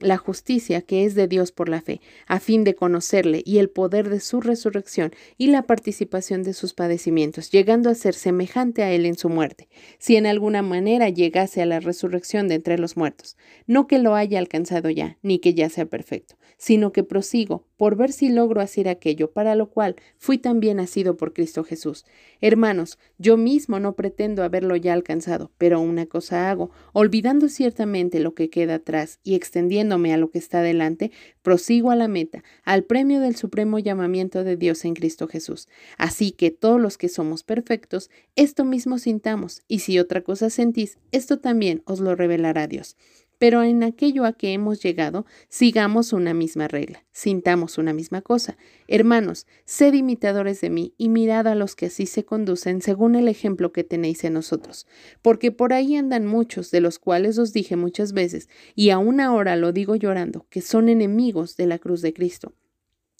la 0.00 0.16
justicia 0.16 0.82
que 0.82 1.04
es 1.04 1.14
de 1.14 1.28
Dios 1.28 1.52
por 1.52 1.68
la 1.68 1.80
fe, 1.80 2.00
a 2.26 2.40
fin 2.40 2.64
de 2.64 2.74
conocerle 2.74 3.42
y 3.44 3.58
el 3.58 3.70
poder 3.70 4.08
de 4.08 4.20
su 4.20 4.40
resurrección 4.40 5.12
y 5.38 5.48
la 5.48 5.62
participación 5.62 6.42
de 6.42 6.52
sus 6.52 6.74
padecimientos, 6.74 7.50
llegando 7.50 7.90
a 7.90 7.94
ser 7.94 8.14
semejante 8.14 8.82
a 8.82 8.92
él 8.92 9.06
en 9.06 9.16
su 9.16 9.28
muerte, 9.28 9.68
si 9.98 10.16
en 10.16 10.26
alguna 10.26 10.62
manera 10.62 11.08
llegase 11.08 11.62
a 11.62 11.66
la 11.66 11.80
resurrección 11.80 12.48
de 12.48 12.56
entre 12.56 12.78
los 12.78 12.96
muertos. 12.96 13.36
No 13.66 13.86
que 13.86 13.98
lo 13.98 14.14
haya 14.14 14.38
alcanzado 14.38 14.90
ya, 14.90 15.18
ni 15.22 15.38
que 15.38 15.54
ya 15.54 15.68
sea 15.68 15.86
perfecto, 15.86 16.36
sino 16.56 16.92
que 16.92 17.04
prosigo 17.04 17.66
por 17.76 17.96
ver 17.96 18.12
si 18.12 18.28
logro 18.28 18.60
hacer 18.60 18.88
aquello 18.88 19.32
para 19.32 19.54
lo 19.54 19.70
cual 19.70 19.96
fui 20.18 20.36
también 20.36 20.76
nacido 20.76 21.16
por 21.16 21.32
Cristo 21.32 21.64
Jesús. 21.64 22.04
Hermanos, 22.42 22.98
yo 23.16 23.36
mismo 23.36 23.80
no 23.80 23.96
pretendo 23.96 24.42
haberlo 24.42 24.76
ya 24.76 24.92
alcanzado, 24.92 25.50
pero 25.56 25.80
una 25.80 26.06
cosa 26.06 26.50
hago, 26.50 26.70
olvidando 26.92 27.48
ciertamente 27.48 28.20
lo 28.20 28.34
que 28.34 28.50
queda 28.50 28.74
atrás 28.76 29.18
y 29.22 29.34
a 29.92 30.16
lo 30.16 30.30
que 30.30 30.38
está 30.38 30.62
delante, 30.62 31.10
prosigo 31.42 31.90
a 31.90 31.96
la 31.96 32.08
meta, 32.08 32.44
al 32.64 32.84
premio 32.84 33.20
del 33.20 33.36
supremo 33.36 33.78
llamamiento 33.78 34.44
de 34.44 34.56
Dios 34.56 34.84
en 34.84 34.94
Cristo 34.94 35.26
Jesús. 35.26 35.68
Así 35.98 36.30
que 36.30 36.50
todos 36.50 36.80
los 36.80 36.96
que 36.96 37.08
somos 37.08 37.42
perfectos, 37.42 38.10
esto 38.36 38.64
mismo 38.64 38.98
sintamos, 38.98 39.62
y 39.68 39.80
si 39.80 39.98
otra 39.98 40.22
cosa 40.22 40.50
sentís, 40.50 40.98
esto 41.12 41.38
también 41.40 41.82
os 41.86 42.00
lo 42.00 42.14
revelará 42.14 42.66
Dios. 42.66 42.96
Pero 43.40 43.62
en 43.62 43.82
aquello 43.82 44.26
a 44.26 44.34
que 44.34 44.52
hemos 44.52 44.82
llegado, 44.82 45.24
sigamos 45.48 46.12
una 46.12 46.34
misma 46.34 46.68
regla, 46.68 47.06
sintamos 47.10 47.78
una 47.78 47.94
misma 47.94 48.20
cosa. 48.20 48.58
Hermanos, 48.86 49.46
sed 49.64 49.94
imitadores 49.94 50.60
de 50.60 50.68
mí 50.68 50.92
y 50.98 51.08
mirad 51.08 51.46
a 51.46 51.54
los 51.54 51.74
que 51.74 51.86
así 51.86 52.04
se 52.04 52.26
conducen 52.26 52.82
según 52.82 53.14
el 53.14 53.28
ejemplo 53.28 53.72
que 53.72 53.82
tenéis 53.82 54.24
en 54.24 54.34
nosotros. 54.34 54.86
Porque 55.22 55.52
por 55.52 55.72
ahí 55.72 55.96
andan 55.96 56.26
muchos, 56.26 56.70
de 56.70 56.82
los 56.82 56.98
cuales 56.98 57.38
os 57.38 57.54
dije 57.54 57.76
muchas 57.76 58.12
veces, 58.12 58.50
y 58.74 58.90
aún 58.90 59.20
ahora 59.20 59.56
lo 59.56 59.72
digo 59.72 59.96
llorando, 59.96 60.44
que 60.50 60.60
son 60.60 60.90
enemigos 60.90 61.56
de 61.56 61.66
la 61.66 61.78
cruz 61.78 62.02
de 62.02 62.12
Cristo 62.12 62.52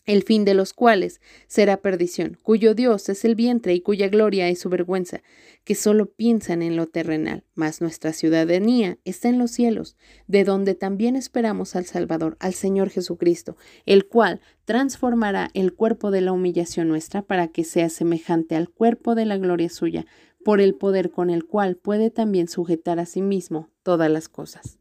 el 0.07 0.23
fin 0.23 0.45
de 0.45 0.54
los 0.54 0.73
cuales 0.73 1.21
será 1.47 1.78
perdición, 1.78 2.38
cuyo 2.42 2.75
Dios 2.75 3.09
es 3.09 3.25
el 3.25 3.35
vientre 3.35 3.75
y 3.75 3.80
cuya 3.80 4.09
gloria 4.09 4.49
es 4.49 4.59
su 4.59 4.69
vergüenza, 4.69 5.23
que 5.64 5.75
solo 5.75 6.07
piensan 6.11 6.62
en 6.62 6.76
lo 6.76 6.87
terrenal, 6.87 7.45
mas 7.54 7.80
nuestra 7.80 8.12
ciudadanía 8.12 8.99
está 9.04 9.28
en 9.28 9.38
los 9.38 9.50
cielos, 9.50 9.97
de 10.26 10.45
donde 10.45 10.75
también 10.75 11.16
esperamos 11.16 11.76
al 11.76 11.85
Salvador, 11.85 12.37
al 12.40 12.54
Señor 12.54 12.90
Jesucristo, 12.90 13.57
el 13.87 14.07
cual 14.07 14.40
transformará 14.64 15.50
el 15.54 15.75
cuerpo 15.75 16.11
de 16.11 16.23
la 16.23 16.33
humillación 16.33 16.88
nuestra 16.88 17.23
para 17.23 17.49
que 17.49 17.64
sea 17.64 17.88
semejante 17.88 18.57
al 18.57 18.71
cuerpo 18.71 19.14
de 19.14 19.26
la 19.26 19.37
gloria 19.37 19.69
suya, 19.69 20.07
por 20.45 20.61
el 20.61 20.75
poder 20.75 21.11
con 21.11 21.30
el 21.30 21.45
cual 21.45 21.76
puede 21.76 22.11
también 22.11 22.49
sujetar 22.49 22.99
a 22.99 23.07
sí 23.07 23.21
mismo 23.21 23.69
todas 23.83 24.11
las 24.11 24.28
cosas. 24.28 24.79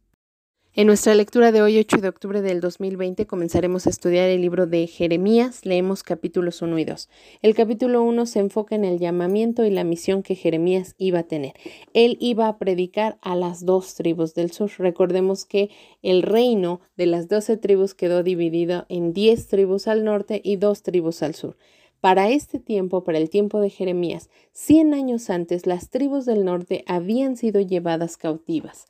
En 0.76 0.86
nuestra 0.86 1.16
lectura 1.16 1.52
de 1.52 1.64
hoy, 1.64 1.80
8 1.80 1.98
de 1.98 2.10
octubre 2.10 2.44
del 2.44 2.62
2020, 2.62 3.26
comenzaremos 3.26 3.88
a 3.88 3.90
estudiar 3.90 4.30
el 4.30 4.42
libro 4.42 4.68
de 4.68 4.86
Jeremías. 4.86 5.66
Leemos 5.66 6.04
capítulos 6.04 6.62
1 6.62 6.78
y 6.78 6.86
2. 6.86 7.10
El 7.42 7.56
capítulo 7.56 8.04
1 8.04 8.28
se 8.28 8.38
enfoca 8.38 8.76
en 8.76 8.86
el 8.86 9.00
llamamiento 9.00 9.66
y 9.66 9.72
la 9.72 9.84
misión 9.84 10.22
que 10.22 10.36
Jeremías 10.36 10.94
iba 11.00 11.20
a 11.20 11.24
tener. 11.24 11.54
Él 11.94 12.18
iba 12.22 12.48
a 12.48 12.60
predicar 12.60 13.18
a 13.22 13.36
las 13.36 13.66
dos 13.66 13.96
tribus 13.96 14.36
del 14.36 14.52
sur. 14.52 14.70
Recordemos 14.78 15.44
que 15.44 15.72
el 16.04 16.22
reino 16.22 16.82
de 16.98 17.08
las 17.08 17.28
doce 17.28 17.58
tribus 17.58 17.96
quedó 17.96 18.22
dividido 18.22 18.86
en 18.90 19.12
diez 19.12 19.48
tribus 19.48 19.88
al 19.88 20.04
norte 20.04 20.40
y 20.44 20.58
dos 20.58 20.84
tribus 20.84 21.24
al 21.24 21.34
sur. 21.34 21.58
Para 22.00 22.30
este 22.30 22.60
tiempo, 22.60 23.04
para 23.04 23.18
el 23.18 23.32
tiempo 23.32 23.60
de 23.60 23.72
Jeremías, 23.72 24.30
cien 24.52 24.94
años 24.94 25.32
antes, 25.32 25.66
las 25.66 25.90
tribus 25.90 26.26
del 26.26 26.46
norte 26.46 26.84
habían 26.86 27.38
sido 27.38 27.60
llevadas 27.60 28.18
cautivas. 28.18 28.86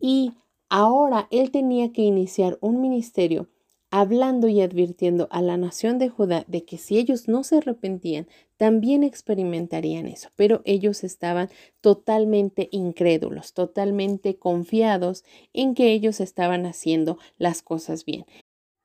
Y 0.00 0.32
Ahora 0.68 1.28
él 1.30 1.50
tenía 1.50 1.92
que 1.92 2.02
iniciar 2.02 2.58
un 2.60 2.80
ministerio 2.80 3.48
hablando 3.90 4.48
y 4.48 4.60
advirtiendo 4.60 5.28
a 5.30 5.40
la 5.40 5.56
nación 5.56 5.98
de 5.98 6.08
Judá 6.08 6.44
de 6.48 6.64
que 6.64 6.78
si 6.78 6.98
ellos 6.98 7.28
no 7.28 7.44
se 7.44 7.58
arrepentían, 7.58 8.26
también 8.56 9.04
experimentarían 9.04 10.06
eso. 10.08 10.30
Pero 10.36 10.62
ellos 10.64 11.04
estaban 11.04 11.48
totalmente 11.80 12.68
incrédulos, 12.72 13.52
totalmente 13.54 14.36
confiados 14.36 15.22
en 15.52 15.74
que 15.74 15.92
ellos 15.92 16.20
estaban 16.20 16.66
haciendo 16.66 17.18
las 17.38 17.62
cosas 17.62 18.04
bien. 18.04 18.24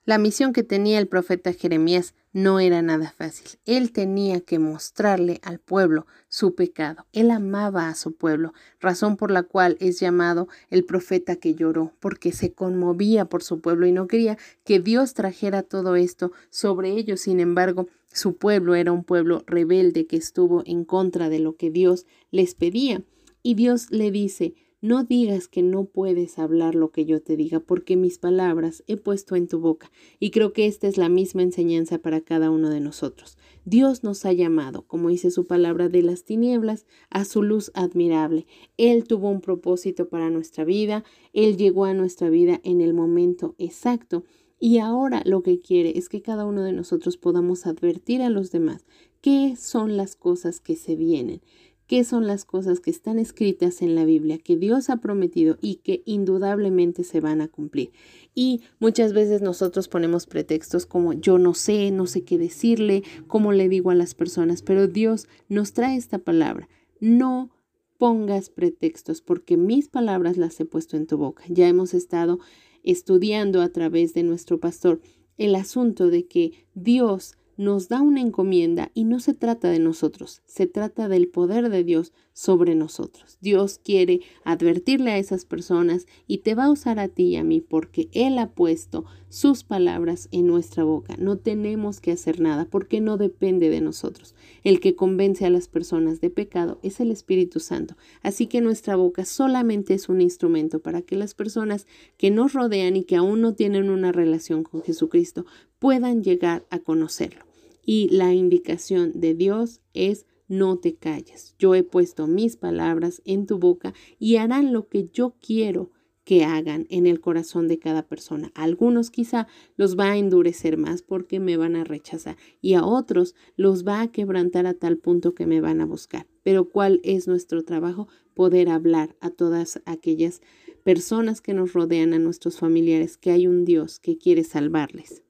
La 0.06 0.18
misión 0.18 0.54
que 0.54 0.64
tenía 0.64 0.98
el 0.98 1.08
profeta 1.08 1.54
Jeremías 1.54 2.16
no 2.32 2.60
era 2.60 2.82
nada 2.82 3.14
fácil. 3.16 3.60
Él 3.66 3.92
tenía 3.92 4.42
que 4.42 4.58
mostrarle 4.58 5.40
al 5.44 5.60
pueblo 5.60 6.08
su 6.30 6.56
pecado. 6.56 7.06
Él 7.12 7.32
amaba 7.32 7.90
a 7.90 7.96
su 7.96 8.16
pueblo, 8.16 8.54
razón 8.80 9.18
por 9.18 9.30
la 9.30 9.44
cual 9.44 9.78
es 9.80 10.00
llamado 10.00 10.48
el 10.70 10.86
profeta 10.86 11.36
que 11.36 11.54
lloró, 11.54 11.94
porque 12.00 12.32
se 12.32 12.54
conmovía 12.54 13.26
por 13.26 13.44
su 13.44 13.62
pueblo 13.62 13.86
y 13.88 13.92
no 13.92 14.08
quería 14.08 14.38
que 14.64 14.80
Dios 14.80 15.14
trajera 15.14 15.64
todo 15.64 15.96
esto 15.96 16.32
sobre 16.50 16.92
ellos. 16.92 17.22
Sin 17.22 17.40
embargo, 17.40 17.88
su 18.12 18.38
pueblo 18.38 18.76
era 18.76 18.92
un 18.92 19.04
pueblo 19.04 19.44
rebelde 19.48 20.08
que 20.08 20.18
estuvo 20.18 20.64
en 20.66 20.86
contra 20.86 21.30
de 21.30 21.40
lo 21.40 21.56
que 21.56 21.70
Dios 21.70 22.06
les 22.32 22.56
pedía. 22.56 23.04
Y 23.44 23.56
Dios 23.56 23.92
le 23.92 24.12
dice, 24.12 24.54
no 24.82 25.04
digas 25.04 25.48
que 25.48 25.62
no 25.62 25.86
puedes 25.86 26.40
hablar 26.40 26.74
lo 26.74 26.92
que 26.92 27.06
yo 27.06 27.22
te 27.22 27.36
diga, 27.36 27.60
porque 27.60 27.98
mis 27.98 28.18
palabras 28.18 28.84
he 28.88 28.96
puesto 28.96 29.36
en 29.36 29.48
tu 29.48 29.60
boca. 29.60 29.92
Y 30.20 30.32
creo 30.32 30.54
que 30.54 30.68
esta 30.68 30.88
es 30.88 30.98
la 30.98 31.10
misma 31.10 31.44
enseñanza 31.44 31.98
para 31.98 32.22
cada 32.22 32.50
uno 32.50 32.70
de 32.70 32.80
nosotros. 32.80 33.38
Dios 33.66 34.04
nos 34.04 34.26
ha 34.26 34.32
llamado, 34.32 34.84
como 34.88 35.10
dice 35.10 35.32
su 35.32 35.46
palabra, 35.46 35.90
de 35.90 36.02
las 36.02 36.24
tinieblas 36.24 36.86
a 37.10 37.26
su 37.26 37.44
luz 37.44 37.72
admirable. 37.74 38.48
Él 38.78 39.04
tuvo 39.04 39.30
un 39.30 39.42
propósito 39.42 40.08
para 40.08 40.30
nuestra 40.30 40.64
vida, 40.64 41.04
Él 41.34 41.58
llegó 41.58 41.86
a 41.86 41.94
nuestra 41.94 42.30
vida 42.30 42.62
en 42.64 42.80
el 42.80 42.94
momento 42.94 43.56
exacto. 43.58 44.24
Y 44.62 44.80
ahora 44.80 45.22
lo 45.26 45.42
que 45.42 45.62
quiere 45.62 45.98
es 45.98 46.10
que 46.10 46.22
cada 46.22 46.46
uno 46.46 46.64
de 46.64 46.74
nosotros 46.74 47.18
podamos 47.18 47.66
advertir 47.66 48.22
a 48.22 48.30
los 48.30 48.52
demás 48.52 48.86
qué 49.22 49.56
son 49.58 49.98
las 49.98 50.16
cosas 50.16 50.60
que 50.60 50.76
se 50.76 50.96
vienen, 50.96 51.42
qué 51.90 52.04
son 52.04 52.28
las 52.28 52.46
cosas 52.46 52.80
que 52.80 52.92
están 52.92 53.18
escritas 53.18 53.82
en 53.82 53.96
la 53.96 54.06
Biblia, 54.06 54.38
que 54.38 54.56
Dios 54.56 54.92
ha 54.92 54.98
prometido 54.98 55.58
y 55.60 55.78
que 55.78 56.04
indudablemente 56.06 57.04
se 57.04 57.20
van 57.20 57.42
a 57.42 57.48
cumplir. 57.48 57.92
Y 58.36 58.62
muchas 58.78 59.12
veces 59.12 59.42
nosotros 59.42 59.88
ponemos 59.88 60.28
pretextos 60.28 60.86
como 60.86 61.14
yo 61.14 61.40
no 61.40 61.56
sé, 61.56 61.90
no 61.90 62.06
sé 62.06 62.24
qué 62.24 62.38
decirle, 62.38 63.04
cómo 63.26 63.54
le 63.54 63.68
digo 63.70 63.90
a 63.90 63.96
las 63.96 64.14
personas, 64.14 64.62
pero 64.62 64.88
Dios 64.88 65.28
nos 65.48 65.74
trae 65.74 65.98
esta 65.98 66.20
palabra. 66.20 66.70
No 67.00 67.50
pongas 67.98 68.52
pretextos 68.52 69.24
porque 69.24 69.58
mis 69.58 69.88
palabras 69.88 70.38
las 70.38 70.60
he 70.60 70.66
puesto 70.66 70.96
en 70.96 71.08
tu 71.08 71.18
boca. 71.18 71.44
Ya 71.50 71.68
hemos 71.68 71.96
estado 71.96 72.38
estudiando 72.84 73.64
a 73.64 73.70
través 73.70 74.14
de 74.14 74.22
nuestro 74.22 74.60
pastor 74.60 75.02
el 75.40 75.56
asunto 75.56 76.12
de 76.12 76.28
que 76.28 76.68
Dios 76.76 77.39
nos 77.60 77.90
da 77.90 78.02
una 78.02 78.22
encomienda 78.22 78.90
y 78.94 79.04
no 79.04 79.20
se 79.20 79.34
trata 79.34 79.70
de 79.70 79.80
nosotros, 79.80 80.42
se 80.46 80.66
trata 80.66 81.10
del 81.10 81.28
poder 81.28 81.70
de 81.70 81.84
Dios 81.84 82.14
sobre 82.32 82.74
nosotros. 82.74 83.38
Dios 83.42 83.82
quiere 83.84 84.22
advertirle 84.46 85.12
a 85.12 85.18
esas 85.18 85.44
personas 85.44 86.08
y 86.26 86.38
te 86.38 86.56
va 86.56 86.64
a 86.64 86.72
usar 86.72 87.00
a 87.00 87.10
ti 87.10 87.24
y 87.24 87.36
a 87.36 87.44
mí 87.44 87.60
porque 87.60 88.08
Él 88.14 88.38
ha 88.38 88.52
puesto 88.52 89.04
sus 89.28 89.66
palabras 89.66 90.30
en 90.32 90.48
nuestra 90.48 90.86
boca. 90.86 91.18
No 91.20 91.38
tenemos 91.38 92.00
que 92.00 92.14
hacer 92.14 92.40
nada 92.40 92.64
porque 92.64 93.02
no 93.02 93.18
depende 93.18 93.70
de 93.70 93.82
nosotros. 93.82 94.36
El 94.64 94.80
que 94.80 94.96
convence 94.96 95.46
a 95.46 95.50
las 95.50 95.68
personas 95.68 96.22
de 96.22 96.30
pecado 96.30 96.80
es 96.82 97.02
el 97.02 97.12
Espíritu 97.12 97.60
Santo. 97.60 97.98
Así 98.24 98.48
que 98.48 98.62
nuestra 98.62 98.96
boca 98.96 99.26
solamente 99.26 99.96
es 99.96 100.08
un 100.08 100.22
instrumento 100.22 100.80
para 100.80 101.02
que 101.02 101.18
las 101.18 101.34
personas 101.34 101.88
que 102.16 102.32
nos 102.32 102.54
rodean 102.54 102.96
y 102.96 103.04
que 103.04 103.18
aún 103.18 103.42
no 103.42 103.54
tienen 103.54 103.90
una 103.90 104.14
relación 104.14 104.64
con 104.64 104.82
Jesucristo 104.82 105.46
puedan 105.78 106.24
llegar 106.24 106.66
a 106.70 106.80
conocerlo. 106.80 107.49
Y 107.92 108.08
la 108.10 108.36
indicación 108.36 109.14
de 109.16 109.34
Dios 109.34 109.82
es 109.96 110.28
no 110.48 110.78
te 110.78 110.94
calles. 110.94 111.56
Yo 111.58 111.74
he 111.74 111.82
puesto 111.82 112.28
mis 112.28 112.56
palabras 112.56 113.20
en 113.26 113.48
tu 113.48 113.58
boca 113.58 113.96
y 114.20 114.36
harán 114.36 114.74
lo 114.74 114.88
que 114.88 115.10
yo 115.12 115.34
quiero 115.42 115.90
que 116.24 116.44
hagan 116.44 116.86
en 116.92 117.08
el 117.08 117.20
corazón 117.20 117.68
de 117.68 117.80
cada 117.80 118.04
persona. 118.04 118.52
A 118.54 118.62
algunos 118.62 119.10
quizá 119.10 119.48
los 119.76 119.98
va 119.98 120.12
a 120.12 120.18
endurecer 120.18 120.78
más 120.78 121.02
porque 121.02 121.40
me 121.40 121.58
van 121.58 121.76
a 121.76 121.84
rechazar 121.84 122.38
y 122.62 122.76
a 122.76 122.86
otros 122.86 123.34
los 123.56 123.88
va 123.88 124.02
a 124.02 124.12
quebrantar 124.12 124.68
a 124.68 124.76
tal 124.76 125.00
punto 125.00 125.34
que 125.34 125.48
me 125.48 125.60
van 125.60 125.82
a 125.82 125.88
buscar. 125.88 126.28
Pero 126.44 126.70
¿cuál 126.70 127.02
es 127.04 127.28
nuestro 127.28 127.64
trabajo? 127.64 128.08
Poder 128.36 128.70
hablar 128.70 129.16
a 129.20 129.32
todas 129.32 129.82
aquellas 129.86 130.44
personas 130.84 131.42
que 131.42 131.56
nos 131.56 131.74
rodean, 131.74 132.14
a 132.14 132.20
nuestros 132.20 132.60
familiares, 132.60 133.18
que 133.18 133.32
hay 133.32 133.48
un 133.48 133.66
Dios 133.66 133.98
que 133.98 134.20
quiere 134.20 134.44
salvarles. 134.44 135.24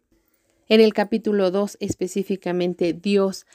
En 0.70 0.82
el 0.82 0.94
capítulo 0.94 1.50
2 1.50 1.78
específicamente 1.80 2.94
Dios 2.94 3.48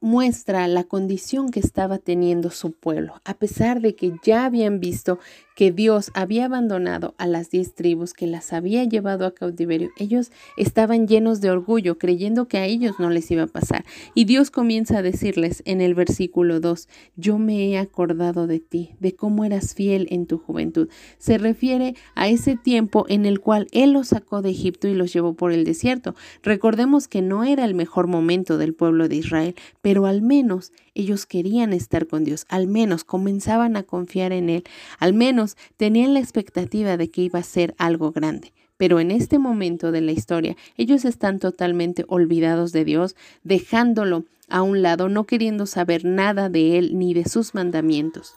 muestra 0.00 0.68
la 0.68 0.84
condición 0.84 1.50
que 1.50 1.58
estaba 1.58 1.98
teniendo 1.98 2.50
su 2.50 2.70
pueblo, 2.70 3.20
a 3.24 3.34
pesar 3.34 3.80
de 3.80 3.96
que 3.96 4.12
ya 4.22 4.44
habían 4.44 4.78
visto 4.78 5.18
que 5.56 5.72
Dios 5.72 6.10
había 6.14 6.44
abandonado 6.44 7.14
a 7.16 7.26
las 7.26 7.50
diez 7.50 7.74
tribus 7.74 8.12
que 8.12 8.26
las 8.26 8.52
había 8.52 8.84
llevado 8.84 9.24
a 9.24 9.34
cautiverio, 9.34 9.90
ellos 9.96 10.30
estaban 10.58 11.08
llenos 11.08 11.40
de 11.40 11.50
orgullo, 11.50 11.98
creyendo 11.98 12.46
que 12.46 12.58
a 12.58 12.66
ellos 12.66 12.96
no 12.98 13.08
les 13.08 13.28
iba 13.30 13.44
a 13.44 13.48
pasar. 13.48 13.84
Y 14.14 14.26
Dios 14.26 14.50
comienza 14.50 14.98
a 14.98 15.02
decirles 15.02 15.62
en 15.64 15.80
el 15.80 15.94
versículo 15.94 16.60
2, 16.60 16.88
yo 17.16 17.38
me 17.38 17.70
he 17.70 17.78
acordado 17.78 18.46
de 18.46 18.60
ti, 18.60 18.94
de 19.00 19.16
cómo 19.16 19.46
eras 19.46 19.74
fiel 19.74 20.06
en 20.10 20.26
tu 20.26 20.36
juventud. 20.36 20.90
Se 21.16 21.38
refiere 21.38 21.94
a 22.14 22.28
ese 22.28 22.56
tiempo 22.56 23.06
en 23.08 23.24
el 23.24 23.40
cual 23.40 23.66
Él 23.72 23.92
los 23.92 24.08
sacó 24.08 24.42
de 24.42 24.50
Egipto 24.50 24.88
y 24.88 24.94
los 24.94 25.10
llevó 25.10 25.32
por 25.32 25.52
el 25.52 25.64
desierto. 25.64 26.14
Recordemos 26.42 27.08
que 27.08 27.22
no 27.22 27.44
era 27.44 27.64
el 27.64 27.74
mejor 27.74 28.08
momento 28.08 28.58
del 28.58 28.74
pueblo 28.74 29.08
de 29.08 29.16
Israel, 29.16 29.54
pero 29.80 30.04
al 30.04 30.20
menos 30.20 30.72
ellos 30.94 31.26
querían 31.26 31.72
estar 31.72 32.06
con 32.06 32.24
Dios, 32.24 32.46
al 32.48 32.66
menos 32.66 33.04
comenzaban 33.04 33.76
a 33.76 33.82
confiar 33.82 34.32
en 34.32 34.48
Él, 34.48 34.64
al 34.98 35.12
menos 35.12 35.45
tenían 35.76 36.14
la 36.14 36.20
expectativa 36.20 36.96
de 36.96 37.10
que 37.10 37.22
iba 37.22 37.38
a 37.38 37.44
ser 37.44 37.74
algo 37.78 38.10
grande. 38.10 38.52
Pero 38.76 39.00
en 39.00 39.10
este 39.10 39.38
momento 39.38 39.92
de 39.92 40.00
la 40.00 40.12
historia, 40.12 40.56
ellos 40.76 41.04
están 41.04 41.38
totalmente 41.38 42.04
olvidados 42.08 42.72
de 42.72 42.84
Dios, 42.84 43.16
dejándolo 43.44 44.24
a 44.48 44.62
un 44.62 44.82
lado, 44.82 45.08
no 45.08 45.24
queriendo 45.24 45.66
saber 45.66 46.04
nada 46.04 46.48
de 46.48 46.78
Él 46.78 46.98
ni 46.98 47.14
de 47.14 47.24
sus 47.24 47.54
mandamientos. 47.54 48.34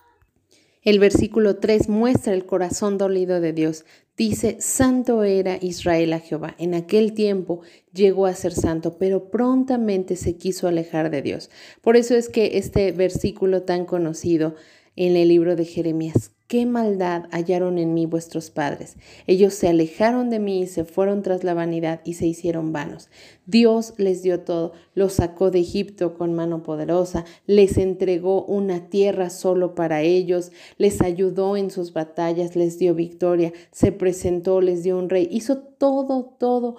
El 0.82 1.00
versículo 1.00 1.58
3 1.58 1.89
muestra 1.89 2.34
el 2.34 2.46
corazón 2.46 2.98
dolido 2.98 3.42
de 3.42 3.51
Dios. 3.51 3.84
Dice, 4.16 4.58
Santo 4.60 5.24
era 5.24 5.58
Israel 5.62 6.13
a 6.13 6.20
Jehová. 6.20 6.56
En 6.58 6.74
aquel 6.74 7.13
tiempo 7.13 7.62
llegó 7.94 8.25
a 8.25 8.34
ser 8.34 8.54
santo, 8.54 8.98
pero 8.98 9.30
prontamente 9.30 10.16
se 10.16 10.38
quiso 10.38 10.68
alejar 10.68 11.10
de 11.10 11.22
Dios. 11.22 11.50
Por 11.82 11.98
eso 11.98 12.16
es 12.16 12.30
que 12.30 12.58
este 12.58 12.92
versículo 12.94 13.63
tan 13.63 13.86
conocido 13.86 14.56
en 14.96 15.16
el 15.18 15.28
libro 15.28 15.56
de 15.56 15.66
Jeremías, 15.66 16.32
qué 16.50 16.65
maldad 16.65 17.25
hallaron 17.32 17.77
en 17.77 17.94
mí 17.94 18.08
vuestros 18.08 18.50
padres. 18.50 18.98
Ellos 19.27 19.53
se 19.53 19.68
alejaron 19.68 20.32
de 20.32 20.39
mí 20.39 20.62
y 20.63 20.68
se 20.68 20.84
fueron 20.84 21.22
tras 21.22 21.44
la 21.44 21.53
vanidad 21.53 22.01
y 22.03 22.15
se 22.15 22.25
hicieron 22.25 22.74
vanos. 22.74 23.10
Dios 23.46 23.94
les 23.98 24.24
dio 24.24 24.41
todo, 24.41 24.74
los 24.96 25.13
sacó 25.13 25.51
de 25.51 25.60
Egipto 25.60 26.15
con 26.15 26.34
mano 26.34 26.63
poderosa, 26.63 27.24
les 27.46 27.77
entregó 27.77 28.46
una 28.46 28.89
tierra 28.89 29.29
solo 29.29 29.75
para 29.75 30.01
ellos, 30.01 30.51
les 30.79 31.01
ayudó 31.01 31.56
en 31.56 31.70
sus 31.70 31.94
batallas, 31.94 32.56
les 32.56 32.79
dio 32.79 32.96
victoria, 32.96 33.53
se 33.72 33.91
presentó, 33.91 34.60
les 34.60 34.82
dio 34.82 34.98
un 34.98 35.10
rey, 35.10 35.27
hizo 35.32 35.60
todo, 35.60 36.36
todo 36.39 36.77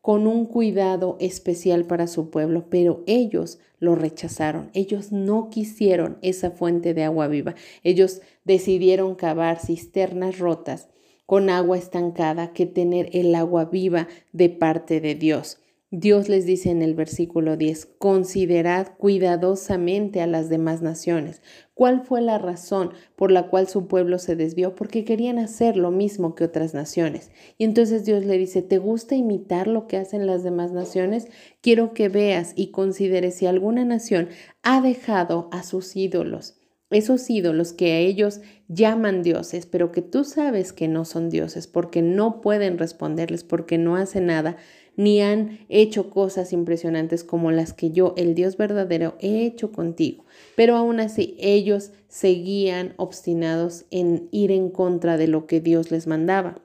con 0.00 0.26
un 0.26 0.46
cuidado 0.46 1.18
especial 1.20 1.84
para 1.84 2.06
su 2.06 2.30
pueblo, 2.30 2.70
pero 2.70 3.04
ellos 3.06 3.58
lo 3.80 3.96
rechazaron. 3.96 4.70
Ellos 4.72 5.10
no 5.10 5.50
quisieron 5.50 6.18
esa 6.22 6.52
fuente 6.52 6.94
de 6.94 7.02
agua 7.02 7.26
viva. 7.26 7.56
Ellos 7.82 8.20
decidieron 8.44 9.16
cavar 9.16 9.58
cisternas 9.58 10.38
rotas 10.38 10.88
con 11.26 11.50
agua 11.50 11.78
estancada 11.78 12.52
que 12.52 12.66
tener 12.66 13.08
el 13.12 13.34
agua 13.34 13.64
viva 13.64 14.06
de 14.32 14.50
parte 14.50 15.00
de 15.00 15.14
Dios. 15.14 15.58
Dios 15.92 16.28
les 16.28 16.46
dice 16.46 16.70
en 16.70 16.82
el 16.82 16.94
versículo 16.94 17.56
10, 17.56 17.84
considerad 17.98 18.96
cuidadosamente 18.96 20.20
a 20.20 20.28
las 20.28 20.48
demás 20.48 20.82
naciones. 20.82 21.42
¿Cuál 21.74 22.04
fue 22.04 22.20
la 22.20 22.38
razón 22.38 22.92
por 23.16 23.32
la 23.32 23.48
cual 23.48 23.66
su 23.66 23.88
pueblo 23.88 24.20
se 24.20 24.36
desvió? 24.36 24.76
Porque 24.76 25.04
querían 25.04 25.40
hacer 25.40 25.76
lo 25.76 25.90
mismo 25.90 26.36
que 26.36 26.44
otras 26.44 26.74
naciones. 26.74 27.32
Y 27.58 27.64
entonces 27.64 28.04
Dios 28.04 28.24
le 28.24 28.38
dice, 28.38 28.62
¿te 28.62 28.78
gusta 28.78 29.16
imitar 29.16 29.66
lo 29.66 29.88
que 29.88 29.96
hacen 29.96 30.28
las 30.28 30.44
demás 30.44 30.70
naciones? 30.70 31.26
Quiero 31.60 31.92
que 31.92 32.08
veas 32.08 32.52
y 32.54 32.70
consideres 32.70 33.34
si 33.34 33.46
alguna 33.46 33.84
nación 33.84 34.28
ha 34.62 34.80
dejado 34.80 35.48
a 35.50 35.64
sus 35.64 35.96
ídolos 35.96 36.60
esos 36.90 37.30
ídolos 37.30 37.72
que 37.72 37.92
a 37.92 37.98
ellos 37.98 38.40
llaman 38.68 39.22
dioses, 39.22 39.66
pero 39.66 39.92
que 39.92 40.02
tú 40.02 40.24
sabes 40.24 40.72
que 40.72 40.88
no 40.88 41.04
son 41.04 41.30
dioses 41.30 41.68
porque 41.68 42.02
no 42.02 42.40
pueden 42.40 42.78
responderles, 42.78 43.44
porque 43.44 43.78
no 43.78 43.96
hacen 43.96 44.26
nada, 44.26 44.56
ni 45.00 45.22
han 45.22 45.60
hecho 45.70 46.10
cosas 46.10 46.52
impresionantes 46.52 47.24
como 47.24 47.50
las 47.52 47.72
que 47.72 47.90
yo, 47.90 48.12
el 48.18 48.34
Dios 48.34 48.58
verdadero, 48.58 49.16
he 49.18 49.46
hecho 49.46 49.72
contigo. 49.72 50.26
Pero 50.56 50.76
aún 50.76 51.00
así 51.00 51.36
ellos 51.38 51.90
seguían 52.08 52.92
obstinados 52.98 53.86
en 53.90 54.28
ir 54.30 54.52
en 54.52 54.68
contra 54.68 55.16
de 55.16 55.26
lo 55.26 55.46
que 55.46 55.62
Dios 55.62 55.90
les 55.90 56.06
mandaba. 56.06 56.60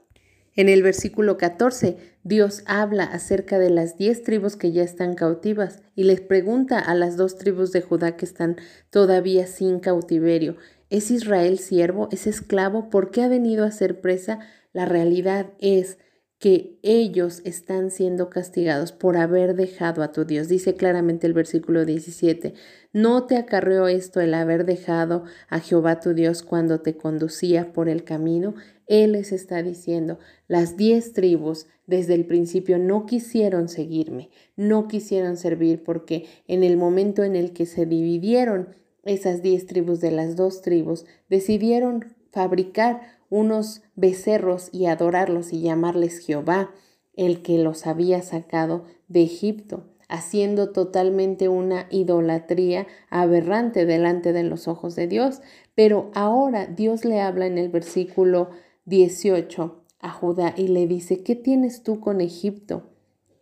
En 0.57 0.67
el 0.67 0.83
versículo 0.83 1.37
14, 1.37 1.95
Dios 2.25 2.63
habla 2.65 3.05
acerca 3.05 3.57
de 3.57 3.69
las 3.69 3.97
diez 3.97 4.21
tribus 4.21 4.57
que 4.57 4.73
ya 4.73 4.83
están 4.83 5.15
cautivas 5.15 5.81
y 5.95 6.03
les 6.03 6.19
pregunta 6.19 6.79
a 6.79 6.93
las 6.93 7.15
dos 7.15 7.37
tribus 7.37 7.71
de 7.71 7.81
Judá 7.81 8.17
que 8.17 8.25
están 8.25 8.57
todavía 8.89 9.47
sin 9.47 9.79
cautiverio, 9.79 10.57
¿es 10.89 11.09
Israel 11.09 11.57
siervo? 11.57 12.09
¿Es 12.11 12.27
esclavo? 12.27 12.89
¿Por 12.89 13.11
qué 13.11 13.23
ha 13.23 13.29
venido 13.29 13.63
a 13.63 13.71
ser 13.71 14.01
presa? 14.01 14.39
La 14.73 14.85
realidad 14.85 15.53
es 15.59 15.99
que 16.45 16.77
ellos 16.83 17.41
están 17.43 17.89
siendo 17.89 18.29
castigados 18.29 18.91
por 18.91 19.17
haber 19.17 19.55
dejado 19.55 20.03
a 20.03 20.11
tu 20.11 20.25
Dios. 20.25 20.47
Dice 20.47 20.75
claramente 20.75 21.25
el 21.25 21.33
versículo 21.33 21.85
17, 21.85 22.53
no 22.93 23.25
te 23.25 23.37
acarreó 23.37 23.87
esto 23.87 24.21
el 24.21 24.35
haber 24.35 24.63
dejado 24.63 25.23
a 25.49 25.59
Jehová 25.59 25.99
tu 25.99 26.13
Dios 26.13 26.43
cuando 26.43 26.81
te 26.81 26.97
conducía 26.97 27.73
por 27.73 27.89
el 27.89 28.03
camino. 28.03 28.53
Él 28.85 29.13
les 29.13 29.31
está 29.31 29.63
diciendo, 29.63 30.19
las 30.47 30.77
diez 30.77 31.13
tribus 31.13 31.65
desde 31.87 32.13
el 32.13 32.27
principio 32.27 32.77
no 32.77 33.07
quisieron 33.07 33.67
seguirme, 33.67 34.29
no 34.55 34.87
quisieron 34.87 35.37
servir 35.37 35.83
porque 35.83 36.27
en 36.47 36.63
el 36.63 36.77
momento 36.77 37.23
en 37.23 37.35
el 37.35 37.53
que 37.53 37.65
se 37.65 37.87
dividieron 37.87 38.69
esas 39.03 39.41
diez 39.41 39.65
tribus 39.65 39.99
de 39.99 40.11
las 40.11 40.35
dos 40.35 40.61
tribus, 40.61 41.07
decidieron 41.27 42.05
fabricar 42.29 43.14
unos 43.29 43.81
becerros 43.95 44.69
y 44.71 44.85
adorarlos 44.85 45.51
y 45.53 45.61
llamarles 45.61 46.19
Jehová, 46.19 46.71
el 47.15 47.41
que 47.41 47.57
los 47.57 47.87
había 47.87 48.21
sacado 48.21 48.85
de 49.07 49.23
Egipto, 49.23 49.83
haciendo 50.07 50.71
totalmente 50.71 51.49
una 51.49 51.87
idolatría 51.89 52.87
aberrante 53.09 53.85
delante 53.85 54.33
de 54.33 54.43
los 54.43 54.67
ojos 54.67 54.95
de 54.95 55.07
Dios. 55.07 55.41
Pero 55.73 56.11
ahora 56.13 56.67
Dios 56.67 57.05
le 57.05 57.21
habla 57.21 57.47
en 57.47 57.57
el 57.57 57.69
versículo 57.69 58.49
18 58.85 59.83
a 59.99 60.09
Judá 60.11 60.53
y 60.55 60.67
le 60.67 60.87
dice, 60.87 61.23
¿qué 61.23 61.35
tienes 61.35 61.83
tú 61.83 61.99
con 61.99 62.21
Egipto? 62.21 62.91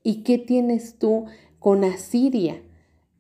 ¿Y 0.02 0.24
qué 0.24 0.38
tienes 0.38 0.98
tú 0.98 1.26
con 1.60 1.84
Asiria? 1.84 2.62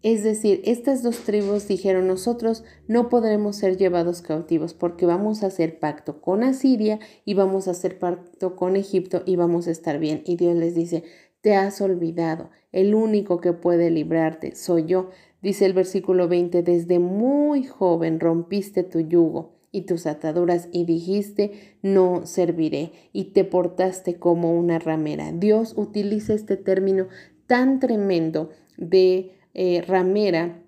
Es 0.04 0.22
decir, 0.22 0.62
estas 0.66 1.02
dos 1.02 1.20
tribus 1.20 1.66
dijeron, 1.70 2.08
nosotros 2.08 2.66
no 2.89 3.08
podremos 3.08 3.56
ser 3.56 3.78
llevados 3.78 4.22
cautivos 4.22 4.74
porque 4.74 5.06
vamos 5.06 5.44
a 5.44 5.48
hacer 5.48 5.80
pacto 5.80 6.20
con 6.20 6.44
Asiria 6.44 7.00
y 7.24 7.36
vamos 7.36 7.70
a 7.70 7.72
hacer 7.72 8.00
pacto 8.00 8.58
con 8.58 8.76
Egipto 8.76 9.24
y 9.26 9.38
vamos 9.38 9.68
a 9.68 9.72
estar 9.72 10.00
bien. 10.00 10.22
Y 10.26 10.36
Dios 10.36 10.58
les 10.58 10.76
dice, 10.76 11.06
te 11.39 11.56
has 11.56 11.80
olvidado, 11.80 12.50
el 12.74 12.96
único 12.96 13.39
que 13.39 13.54
puede 13.54 13.92
librarte 13.92 14.56
soy 14.56 14.86
yo. 14.88 15.10
Dice 15.42 15.66
el 15.66 15.74
versículo 15.74 16.28
20, 16.28 16.63
desde 16.63 17.00
muy 17.00 17.63
joven 17.63 18.20
rompiste 18.20 18.84
tu 18.84 19.00
yugo 19.00 19.54
y 19.72 19.84
tus 19.84 20.06
ataduras 20.06 20.68
y 20.74 20.84
dijiste, 20.84 21.78
no 21.82 22.26
serviré, 22.26 22.92
y 23.13 23.32
te 23.32 23.46
portaste 23.46 24.16
como 24.20 24.58
una 24.58 24.80
ramera. 24.80 25.32
Dios 25.32 25.74
utiliza 25.78 26.34
este 26.34 26.58
término 26.58 27.08
tan 27.48 27.80
tremendo 27.80 28.50
de 28.78 29.32
eh, 29.54 29.84
ramera 29.88 30.60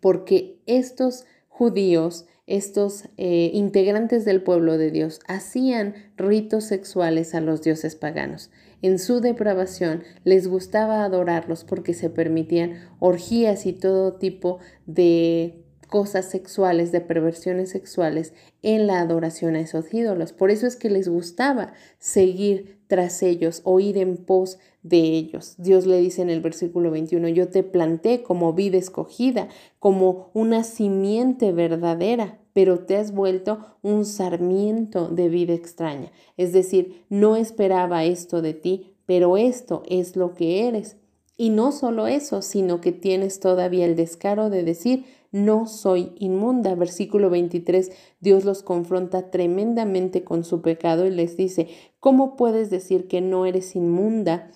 porque 0.00 0.58
estos 0.66 1.24
judíos, 1.48 2.26
estos 2.46 3.04
eh, 3.16 3.50
integrantes 3.52 4.24
del 4.24 4.42
pueblo 4.42 4.78
de 4.78 4.90
Dios, 4.90 5.20
hacían 5.26 5.94
ritos 6.16 6.64
sexuales 6.64 7.34
a 7.34 7.40
los 7.40 7.62
dioses 7.62 7.96
paganos. 7.96 8.50
En 8.82 8.98
su 8.98 9.20
depravación 9.20 10.04
les 10.24 10.48
gustaba 10.48 11.04
adorarlos 11.04 11.64
porque 11.64 11.92
se 11.92 12.08
permitían 12.08 12.88
orgías 12.98 13.66
y 13.66 13.74
todo 13.74 14.14
tipo 14.14 14.58
de 14.86 15.62
cosas 15.90 16.30
sexuales, 16.30 16.92
de 16.92 17.00
perversiones 17.00 17.70
sexuales 17.70 18.32
en 18.62 18.86
la 18.86 19.00
adoración 19.00 19.56
a 19.56 19.60
esos 19.60 19.92
ídolos. 19.92 20.32
Por 20.32 20.50
eso 20.50 20.66
es 20.66 20.76
que 20.76 20.88
les 20.88 21.08
gustaba 21.08 21.74
seguir 21.98 22.78
tras 22.86 23.22
ellos 23.22 23.60
o 23.64 23.80
ir 23.80 23.98
en 23.98 24.16
pos 24.16 24.58
de 24.82 24.98
ellos. 24.98 25.54
Dios 25.58 25.86
le 25.86 25.98
dice 25.98 26.22
en 26.22 26.30
el 26.30 26.40
versículo 26.40 26.90
21, 26.90 27.28
yo 27.28 27.48
te 27.48 27.62
planté 27.62 28.22
como 28.22 28.52
vida 28.52 28.78
escogida, 28.78 29.48
como 29.78 30.30
una 30.32 30.64
simiente 30.64 31.52
verdadera, 31.52 32.38
pero 32.52 32.80
te 32.80 32.96
has 32.96 33.12
vuelto 33.12 33.58
un 33.82 34.04
sarmiento 34.04 35.08
de 35.08 35.28
vida 35.28 35.54
extraña. 35.54 36.10
Es 36.36 36.52
decir, 36.52 37.04
no 37.08 37.36
esperaba 37.36 38.04
esto 38.04 38.42
de 38.42 38.54
ti, 38.54 38.94
pero 39.06 39.36
esto 39.36 39.82
es 39.88 40.16
lo 40.16 40.34
que 40.34 40.66
eres. 40.66 40.96
Y 41.36 41.50
no 41.50 41.72
solo 41.72 42.06
eso, 42.06 42.42
sino 42.42 42.80
que 42.80 42.92
tienes 42.92 43.40
todavía 43.40 43.86
el 43.86 43.96
descaro 43.96 44.50
de 44.50 44.62
decir, 44.62 45.04
no 45.32 45.66
soy 45.66 46.12
inmunda. 46.18 46.74
Versículo 46.74 47.30
23, 47.30 47.92
Dios 48.20 48.44
los 48.44 48.62
confronta 48.62 49.30
tremendamente 49.30 50.24
con 50.24 50.44
su 50.44 50.60
pecado 50.60 51.06
y 51.06 51.10
les 51.10 51.36
dice, 51.36 51.68
¿cómo 51.98 52.36
puedes 52.36 52.68
decir 52.68 53.08
que 53.08 53.20
no 53.20 53.46
eres 53.46 53.76
inmunda? 53.76 54.50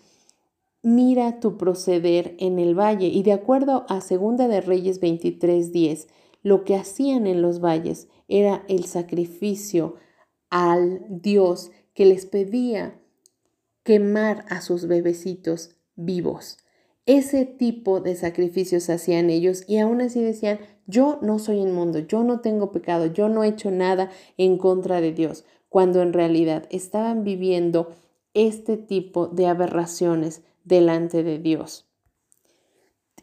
Mira 0.84 1.40
tu 1.40 1.56
proceder 1.56 2.36
en 2.38 2.58
el 2.58 2.78
valle. 2.78 3.06
Y 3.06 3.22
de 3.22 3.32
acuerdo 3.32 3.86
a 3.88 4.02
Segunda 4.02 4.48
de 4.48 4.60
Reyes 4.60 5.00
23, 5.00 5.72
10, 5.72 6.08
lo 6.42 6.64
que 6.64 6.76
hacían 6.76 7.26
en 7.26 7.40
los 7.40 7.60
valles 7.60 8.06
era 8.28 8.66
el 8.68 8.84
sacrificio 8.84 9.94
al 10.50 11.00
Dios 11.08 11.70
que 11.94 12.04
les 12.04 12.26
pedía 12.26 13.00
quemar 13.82 14.44
a 14.50 14.60
sus 14.60 14.86
bebecitos 14.86 15.74
vivos. 15.96 16.58
Ese 17.06 17.46
tipo 17.46 18.00
de 18.00 18.14
sacrificios 18.14 18.90
hacían 18.90 19.30
ellos 19.30 19.64
y 19.66 19.78
aún 19.78 20.02
así 20.02 20.22
decían, 20.22 20.58
yo 20.86 21.18
no 21.22 21.38
soy 21.38 21.60
inmundo, 21.60 22.00
yo 22.00 22.24
no 22.24 22.40
tengo 22.40 22.72
pecado, 22.72 23.06
yo 23.06 23.30
no 23.30 23.42
he 23.42 23.48
hecho 23.48 23.70
nada 23.70 24.10
en 24.36 24.58
contra 24.58 25.00
de 25.00 25.12
Dios, 25.12 25.46
cuando 25.70 26.02
en 26.02 26.12
realidad 26.12 26.66
estaban 26.68 27.24
viviendo 27.24 27.88
este 28.34 28.76
tipo 28.76 29.28
de 29.28 29.46
aberraciones 29.46 30.42
delante 30.64 31.22
de 31.22 31.38
Dios. 31.38 31.86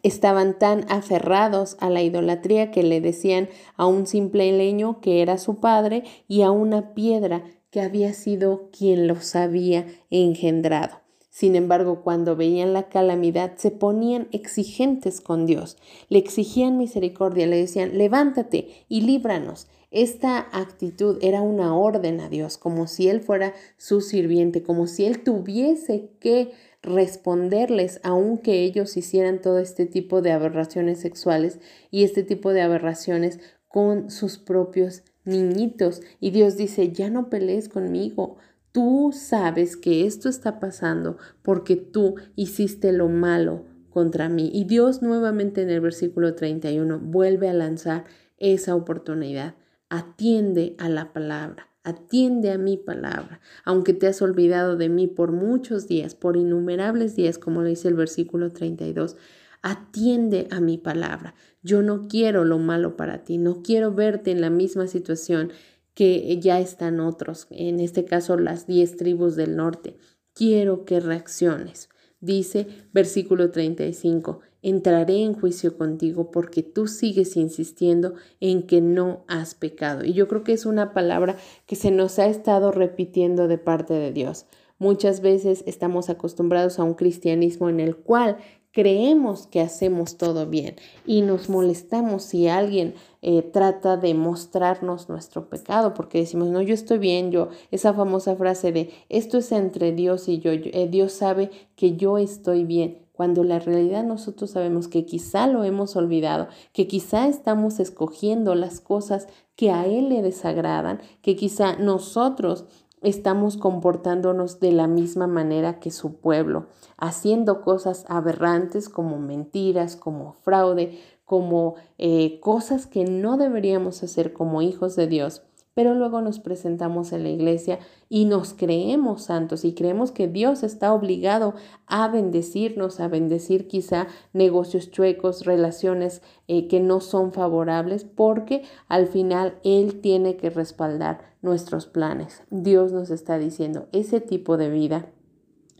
Estaban 0.02 0.58
tan 0.58 0.84
aferrados 0.90 1.76
a 1.78 1.88
la 1.88 2.02
idolatría 2.02 2.72
que 2.72 2.82
le 2.82 3.00
decían 3.00 3.48
a 3.76 3.86
un 3.86 4.06
simple 4.06 4.50
leño 4.50 5.00
que 5.00 5.22
era 5.22 5.38
su 5.38 5.60
padre 5.60 6.02
y 6.26 6.42
a 6.42 6.50
una 6.50 6.94
piedra 6.94 7.44
que 7.70 7.80
había 7.80 8.12
sido 8.12 8.68
quien 8.76 9.06
los 9.06 9.36
había 9.36 9.86
engendrado. 10.10 11.02
Sin 11.30 11.56
embargo, 11.56 12.02
cuando 12.02 12.36
veían 12.36 12.74
la 12.74 12.90
calamidad, 12.90 13.56
se 13.56 13.70
ponían 13.70 14.28
exigentes 14.32 15.22
con 15.22 15.46
Dios, 15.46 15.78
le 16.10 16.18
exigían 16.18 16.76
misericordia, 16.76 17.46
le 17.46 17.56
decían, 17.56 17.96
levántate 17.96 18.84
y 18.90 19.00
líbranos. 19.00 19.66
Esta 19.90 20.46
actitud 20.52 21.18
era 21.22 21.40
una 21.40 21.74
orden 21.74 22.20
a 22.20 22.28
Dios, 22.28 22.58
como 22.58 22.86
si 22.86 23.08
Él 23.08 23.22
fuera 23.22 23.54
su 23.78 24.02
sirviente, 24.02 24.62
como 24.62 24.86
si 24.86 25.06
Él 25.06 25.22
tuviese 25.22 26.10
que 26.20 26.52
responderles, 26.82 28.00
aunque 28.02 28.62
ellos 28.64 28.96
hicieran 28.96 29.40
todo 29.40 29.58
este 29.58 29.86
tipo 29.86 30.20
de 30.20 30.32
aberraciones 30.32 31.00
sexuales 31.00 31.60
y 31.90 32.04
este 32.04 32.22
tipo 32.22 32.52
de 32.52 32.62
aberraciones 32.62 33.40
con 33.68 34.10
sus 34.10 34.38
propios 34.38 35.02
niñitos. 35.24 36.02
Y 36.20 36.30
Dios 36.30 36.56
dice, 36.56 36.92
ya 36.92 37.08
no 37.08 37.30
pelees 37.30 37.68
conmigo, 37.68 38.36
Tú 38.72 39.10
sabes 39.12 39.76
que 39.76 40.06
esto 40.06 40.30
está 40.30 40.58
pasando 40.58 41.18
porque 41.42 41.76
tú 41.76 42.14
hiciste 42.36 42.92
lo 42.92 43.08
malo 43.10 43.66
contra 43.90 44.30
mí. 44.30 44.50
Y 44.52 44.64
Dios 44.64 45.02
nuevamente 45.02 45.60
en 45.60 45.68
el 45.68 45.82
versículo 45.82 46.34
31 46.34 46.98
vuelve 46.98 47.50
a 47.50 47.52
lanzar 47.52 48.04
esa 48.38 48.74
oportunidad. 48.74 49.56
Atiende 49.90 50.74
a 50.78 50.88
la 50.88 51.12
palabra, 51.12 51.68
atiende 51.84 52.50
a 52.50 52.58
mi 52.58 52.76
palabra, 52.76 53.40
aunque 53.64 53.92
te 53.92 54.06
has 54.06 54.22
olvidado 54.22 54.76
de 54.76 54.88
mí 54.88 55.08
por 55.08 55.32
muchos 55.32 55.88
días, 55.88 56.14
por 56.14 56.36
innumerables 56.36 57.16
días, 57.16 57.38
como 57.38 57.62
lo 57.62 57.68
dice 57.68 57.88
el 57.88 57.94
versículo 57.94 58.52
32. 58.52 59.16
Atiende 59.62 60.48
a 60.50 60.60
mi 60.60 60.78
palabra. 60.78 61.34
Yo 61.62 61.82
no 61.82 62.08
quiero 62.08 62.44
lo 62.44 62.58
malo 62.58 62.96
para 62.96 63.24
ti, 63.24 63.38
no 63.38 63.62
quiero 63.62 63.92
verte 63.92 64.30
en 64.30 64.40
la 64.40 64.50
misma 64.50 64.86
situación 64.86 65.52
que 65.94 66.38
ya 66.40 66.58
están 66.58 67.00
otros, 67.00 67.46
en 67.50 67.78
este 67.78 68.04
caso 68.04 68.36
las 68.38 68.66
diez 68.66 68.96
tribus 68.96 69.36
del 69.36 69.56
norte. 69.56 69.96
Quiero 70.34 70.84
que 70.84 71.00
reacciones. 71.00 71.90
Dice 72.20 72.68
versículo 72.92 73.50
35, 73.50 74.40
entraré 74.62 75.22
en 75.22 75.34
juicio 75.34 75.76
contigo 75.76 76.30
porque 76.30 76.62
tú 76.62 76.86
sigues 76.86 77.36
insistiendo 77.36 78.14
en 78.40 78.62
que 78.62 78.80
no 78.80 79.24
has 79.28 79.54
pecado. 79.54 80.04
Y 80.04 80.12
yo 80.12 80.28
creo 80.28 80.44
que 80.44 80.52
es 80.52 80.66
una 80.66 80.92
palabra 80.92 81.36
que 81.66 81.76
se 81.76 81.90
nos 81.90 82.18
ha 82.18 82.26
estado 82.26 82.72
repitiendo 82.72 83.48
de 83.48 83.58
parte 83.58 83.94
de 83.94 84.12
Dios. 84.12 84.46
Muchas 84.78 85.20
veces 85.20 85.62
estamos 85.66 86.10
acostumbrados 86.10 86.78
a 86.78 86.84
un 86.84 86.94
cristianismo 86.94 87.68
en 87.68 87.80
el 87.80 87.96
cual 87.96 88.38
creemos 88.72 89.46
que 89.46 89.60
hacemos 89.60 90.16
todo 90.16 90.46
bien 90.46 90.76
y 91.06 91.20
nos 91.20 91.48
molestamos 91.48 92.24
si 92.24 92.48
alguien 92.48 92.94
eh, 93.20 93.42
trata 93.42 93.96
de 93.96 94.14
mostrarnos 94.14 95.08
nuestro 95.08 95.48
pecado, 95.48 95.94
porque 95.94 96.18
decimos, 96.18 96.48
no, 96.48 96.62
yo 96.62 96.74
estoy 96.74 96.98
bien, 96.98 97.30
yo, 97.30 97.50
esa 97.70 97.94
famosa 97.94 98.34
frase 98.34 98.72
de, 98.72 98.90
esto 99.08 99.38
es 99.38 99.52
entre 99.52 99.92
Dios 99.92 100.28
y 100.28 100.38
yo, 100.38 100.50
eh, 100.52 100.88
Dios 100.90 101.12
sabe 101.12 101.50
que 101.76 101.96
yo 101.96 102.18
estoy 102.18 102.64
bien, 102.64 103.01
cuando 103.12 103.44
la 103.44 103.58
realidad 103.58 104.04
nosotros 104.04 104.50
sabemos 104.50 104.88
que 104.88 105.04
quizá 105.04 105.46
lo 105.46 105.64
hemos 105.64 105.96
olvidado, 105.96 106.48
que 106.72 106.86
quizá 106.86 107.28
estamos 107.28 107.78
escogiendo 107.78 108.54
las 108.54 108.80
cosas 108.80 109.28
que 109.54 109.70
a 109.70 109.86
Él 109.86 110.08
le 110.08 110.22
desagradan, 110.22 111.00
que 111.20 111.36
quizá 111.36 111.76
nosotros 111.76 112.64
estamos 113.02 113.56
comportándonos 113.56 114.60
de 114.60 114.72
la 114.72 114.86
misma 114.86 115.26
manera 115.26 115.80
que 115.80 115.90
su 115.90 116.16
pueblo, 116.16 116.66
haciendo 116.96 117.60
cosas 117.60 118.04
aberrantes 118.08 118.88
como 118.88 119.18
mentiras, 119.18 119.96
como 119.96 120.32
fraude, 120.32 120.98
como 121.24 121.74
eh, 121.98 122.40
cosas 122.40 122.86
que 122.86 123.04
no 123.04 123.36
deberíamos 123.36 124.02
hacer 124.02 124.32
como 124.32 124.62
hijos 124.62 124.96
de 124.96 125.06
Dios 125.06 125.42
pero 125.74 125.94
luego 125.94 126.20
nos 126.20 126.38
presentamos 126.38 127.12
en 127.12 127.22
la 127.22 127.30
iglesia 127.30 127.78
y 128.08 128.26
nos 128.26 128.52
creemos 128.54 129.22
santos 129.24 129.64
y 129.64 129.74
creemos 129.74 130.12
que 130.12 130.28
Dios 130.28 130.62
está 130.62 130.92
obligado 130.92 131.54
a 131.86 132.08
bendecirnos, 132.08 133.00
a 133.00 133.08
bendecir 133.08 133.68
quizá 133.68 134.06
negocios 134.32 134.90
chuecos, 134.90 135.44
relaciones 135.44 136.22
eh, 136.48 136.68
que 136.68 136.80
no 136.80 137.00
son 137.00 137.32
favorables, 137.32 138.04
porque 138.04 138.64
al 138.88 139.06
final 139.06 139.58
Él 139.64 140.00
tiene 140.00 140.36
que 140.36 140.50
respaldar 140.50 141.32
nuestros 141.40 141.86
planes. 141.86 142.42
Dios 142.50 142.92
nos 142.92 143.10
está 143.10 143.38
diciendo, 143.38 143.88
ese 143.92 144.20
tipo 144.20 144.56
de 144.56 144.70
vida 144.70 145.06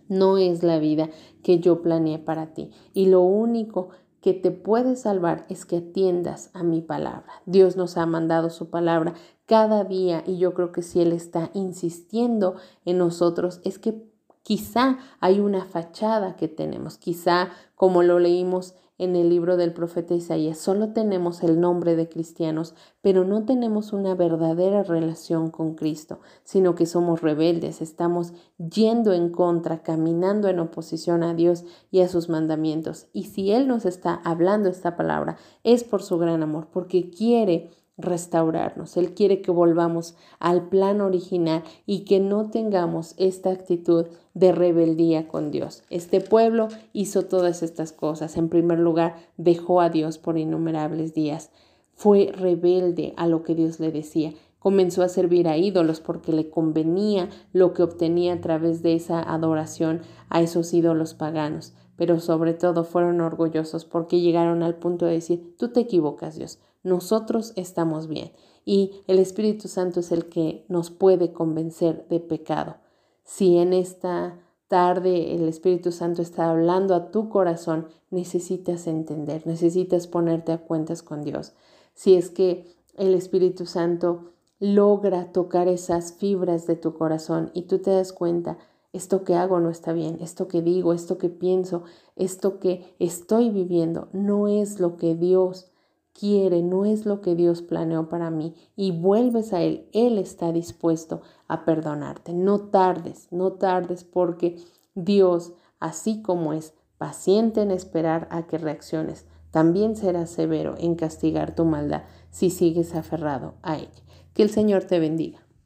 no 0.09 0.37
es 0.39 0.63
la 0.63 0.79
vida 0.79 1.09
que 1.43 1.59
yo 1.59 1.83
planeé 1.83 2.19
para 2.19 2.55
ti. 2.55 2.71
Y 2.93 3.07
lo 3.07 3.21
único 3.21 3.89
que 4.23 4.33
te 4.33 4.53
puede 4.53 4.95
salvar 4.97 5.45
es 5.49 5.67
que 5.67 5.79
atiendas 5.79 6.51
a 6.55 6.63
mi 6.63 6.81
palabra. 6.81 7.43
Dios 7.45 7.77
nos 7.77 7.97
ha 7.99 8.07
mandado 8.07 8.49
su 8.51 8.71
palabra 8.71 9.15
cada 9.47 9.85
día 9.85 10.23
y 10.25 10.39
yo 10.39 10.55
creo 10.55 10.71
que 10.71 10.83
si 10.83 11.03
Él 11.03 11.13
está 11.13 11.51
insistiendo 11.53 12.55
en 12.85 12.99
nosotros 12.99 13.61
es 13.65 13.81
que 13.81 14.01
quizá 14.45 14.99
hay 15.21 15.41
una 15.41 15.65
fachada 15.65 16.37
que 16.37 16.47
tenemos, 16.49 16.99
quizá 16.99 17.51
como 17.75 18.05
lo 18.05 18.21
leímos 18.21 18.75
en 19.03 19.17
el 19.17 19.29
libro 19.29 19.57
del 19.57 19.73
profeta 19.73 20.15
Isaías. 20.15 20.59
Solo 20.59 20.93
tenemos 20.93 21.43
el 21.43 21.61
nombre 21.61 21.97
de 21.97 22.09
cristianos, 22.09 22.77
pero 23.01 23.25
no 23.25 23.45
tenemos 23.45 23.93
una 23.93 24.15
verdadera 24.15 24.85
relación 24.85 25.51
con 25.51 25.75
Cristo, 25.75 26.21
sino 26.45 26.77
que 26.77 26.87
somos 26.87 27.21
rebeldes, 27.21 27.83
estamos 27.83 28.33
yendo 28.59 29.13
en 29.13 29.31
contra, 29.31 29.83
caminando 29.83 30.49
en 30.49 30.61
oposición 30.61 31.25
a 31.25 31.35
Dios 31.35 31.65
y 31.91 32.01
a 32.01 32.09
sus 32.09 32.29
mandamientos. 32.29 33.09
Y 33.13 33.25
si 33.25 33.51
Él 33.51 33.67
nos 33.67 33.87
está 33.87 34.15
hablando 34.25 34.69
esta 34.69 34.95
palabra, 34.95 35.37
es 35.65 35.83
por 35.83 36.05
su 36.05 36.19
gran 36.19 36.45
amor, 36.45 36.69
porque 36.73 37.11
quiere 37.11 37.71
restaurarnos. 37.99 38.97
Él 38.97 39.15
quiere 39.15 39.43
que 39.43 39.51
volvamos 39.51 40.17
al 40.39 40.69
plan 40.69 41.01
original 41.01 41.63
y 41.87 42.05
que 42.05 42.21
no 42.21 42.51
tengamos 42.51 43.15
esta 43.19 43.51
actitud 43.51 44.07
de 44.35 44.53
rebeldía 44.53 45.29
con 45.29 45.51
Dios. 45.51 45.83
Este 45.91 46.21
pueblo 46.21 46.69
hizo 46.93 47.25
todas 47.27 47.63
estas 47.63 47.93
cosas. 47.93 48.37
En 48.37 48.49
primer 48.49 48.79
lugar, 48.79 49.17
dejó 49.37 49.81
a 49.81 49.91
Dios 49.91 50.19
por 50.19 50.39
innumerables 50.39 51.15
días. 51.15 51.51
Fue 51.95 52.33
rebelde 52.33 53.13
a 53.17 53.27
lo 53.27 53.43
que 53.43 53.55
Dios 53.55 53.79
le 53.79 53.93
decía. 53.93 54.33
Comenzó 54.59 55.03
a 55.03 55.09
servir 55.09 55.49
a 55.49 55.57
ídolos 55.57 56.01
porque 56.01 56.33
le 56.33 56.49
convenía 56.49 57.29
lo 57.53 57.75
que 57.75 57.83
obtenía 57.83 58.35
a 58.35 58.41
través 58.41 58.83
de 58.83 58.95
esa 58.95 59.21
adoración 59.21 60.03
a 60.29 60.41
esos 60.41 60.73
ídolos 60.73 61.15
paganos. 61.15 61.75
Pero 61.97 62.21
sobre 62.21 62.55
todo 62.55 62.85
fueron 62.85 63.21
orgullosos 63.21 63.85
porque 63.85 64.21
llegaron 64.21 64.63
al 64.63 64.77
punto 64.77 65.05
de 65.05 65.13
decir, 65.15 65.55
tú 65.59 65.69
te 65.69 65.81
equivocas 65.81 66.37
Dios, 66.37 66.59
nosotros 66.83 67.53
estamos 67.57 68.09
bien 68.09 68.33
y 68.65 69.03
el 69.07 69.19
Espíritu 69.19 69.69
Santo 69.69 70.01
es 70.01 70.13
el 70.13 70.27
que 70.27 70.65
nos 70.69 70.91
puede 70.91 71.33
convencer 71.33 72.07
de 72.09 72.21
pecado. 72.21 72.77
Si 73.25 73.57
en 73.57 73.73
esta 73.73 74.39
tarde 74.69 75.35
el 75.35 75.49
Espíritu 75.49 75.93
Santo 75.93 76.23
está 76.23 76.51
hablando 76.51 76.95
a 76.95 77.11
tu 77.11 77.29
corazón, 77.29 77.89
necesitas 78.11 78.87
entender, 78.87 79.47
necesitas 79.47 80.07
ponerte 80.07 80.53
a 80.53 80.59
cuentas 80.59 81.03
con 81.03 81.23
Dios. 81.23 81.53
Si 81.95 82.15
es 82.15 82.31
que 82.31 82.67
el 82.95 83.15
Espíritu 83.15 83.67
Santo 83.67 84.33
logra 84.61 85.33
tocar 85.33 85.67
esas 85.69 86.13
fibras 86.13 86.67
de 86.67 86.77
tu 86.77 86.95
corazón 86.95 87.51
y 87.53 87.63
tú 87.63 87.81
te 87.81 87.91
das 87.91 88.13
cuenta, 88.13 88.59
esto 88.93 89.25
que 89.25 89.35
hago 89.35 89.59
no 89.59 89.71
está 89.71 89.93
bien, 89.93 90.19
esto 90.21 90.49
que 90.49 90.63
digo, 90.63 90.93
esto 90.93 91.19
que 91.19 91.31
pienso, 91.31 91.83
esto 92.15 92.61
que 92.61 92.95
estoy 92.99 93.51
viviendo 93.51 94.09
no 94.13 94.49
es 94.49 94.79
lo 94.79 94.97
que 94.97 95.15
Dios 95.15 95.72
quiere, 96.13 96.63
no 96.63 96.85
es 96.85 97.07
lo 97.07 97.21
que 97.21 97.35
Dios 97.35 97.63
planeó 97.63 98.09
para 98.09 98.31
mí 98.31 98.55
y 98.77 98.93
vuelves 98.93 99.53
a 99.53 99.63
Él, 99.63 99.89
Él 99.93 100.19
está 100.19 100.53
dispuesto 100.53 101.23
a 101.49 101.65
perdonarte. 101.65 102.33
No 102.33 102.61
tardes, 102.69 103.29
no 103.31 103.53
tardes 103.53 104.05
porque 104.05 104.57
Dios, 104.95 105.53
así 105.81 106.23
como 106.23 106.53
es 106.53 106.75
paciente 106.99 107.63
en 107.63 107.71
esperar 107.71 108.29
a 108.31 108.47
que 108.47 108.59
reacciones, 108.59 109.27
también 109.51 109.97
será 109.97 110.27
severo 110.27 110.75
en 110.79 110.95
castigar 110.95 111.55
tu 111.55 111.65
maldad 111.65 112.05
si 112.31 112.51
sigues 112.51 112.95
aferrado 112.95 113.55
a 113.63 113.77
ella. 113.77 114.03
Que 114.35 114.43
el 114.43 114.51
Señor 114.51 114.85
te 114.85 114.99
bendiga. 114.99 115.42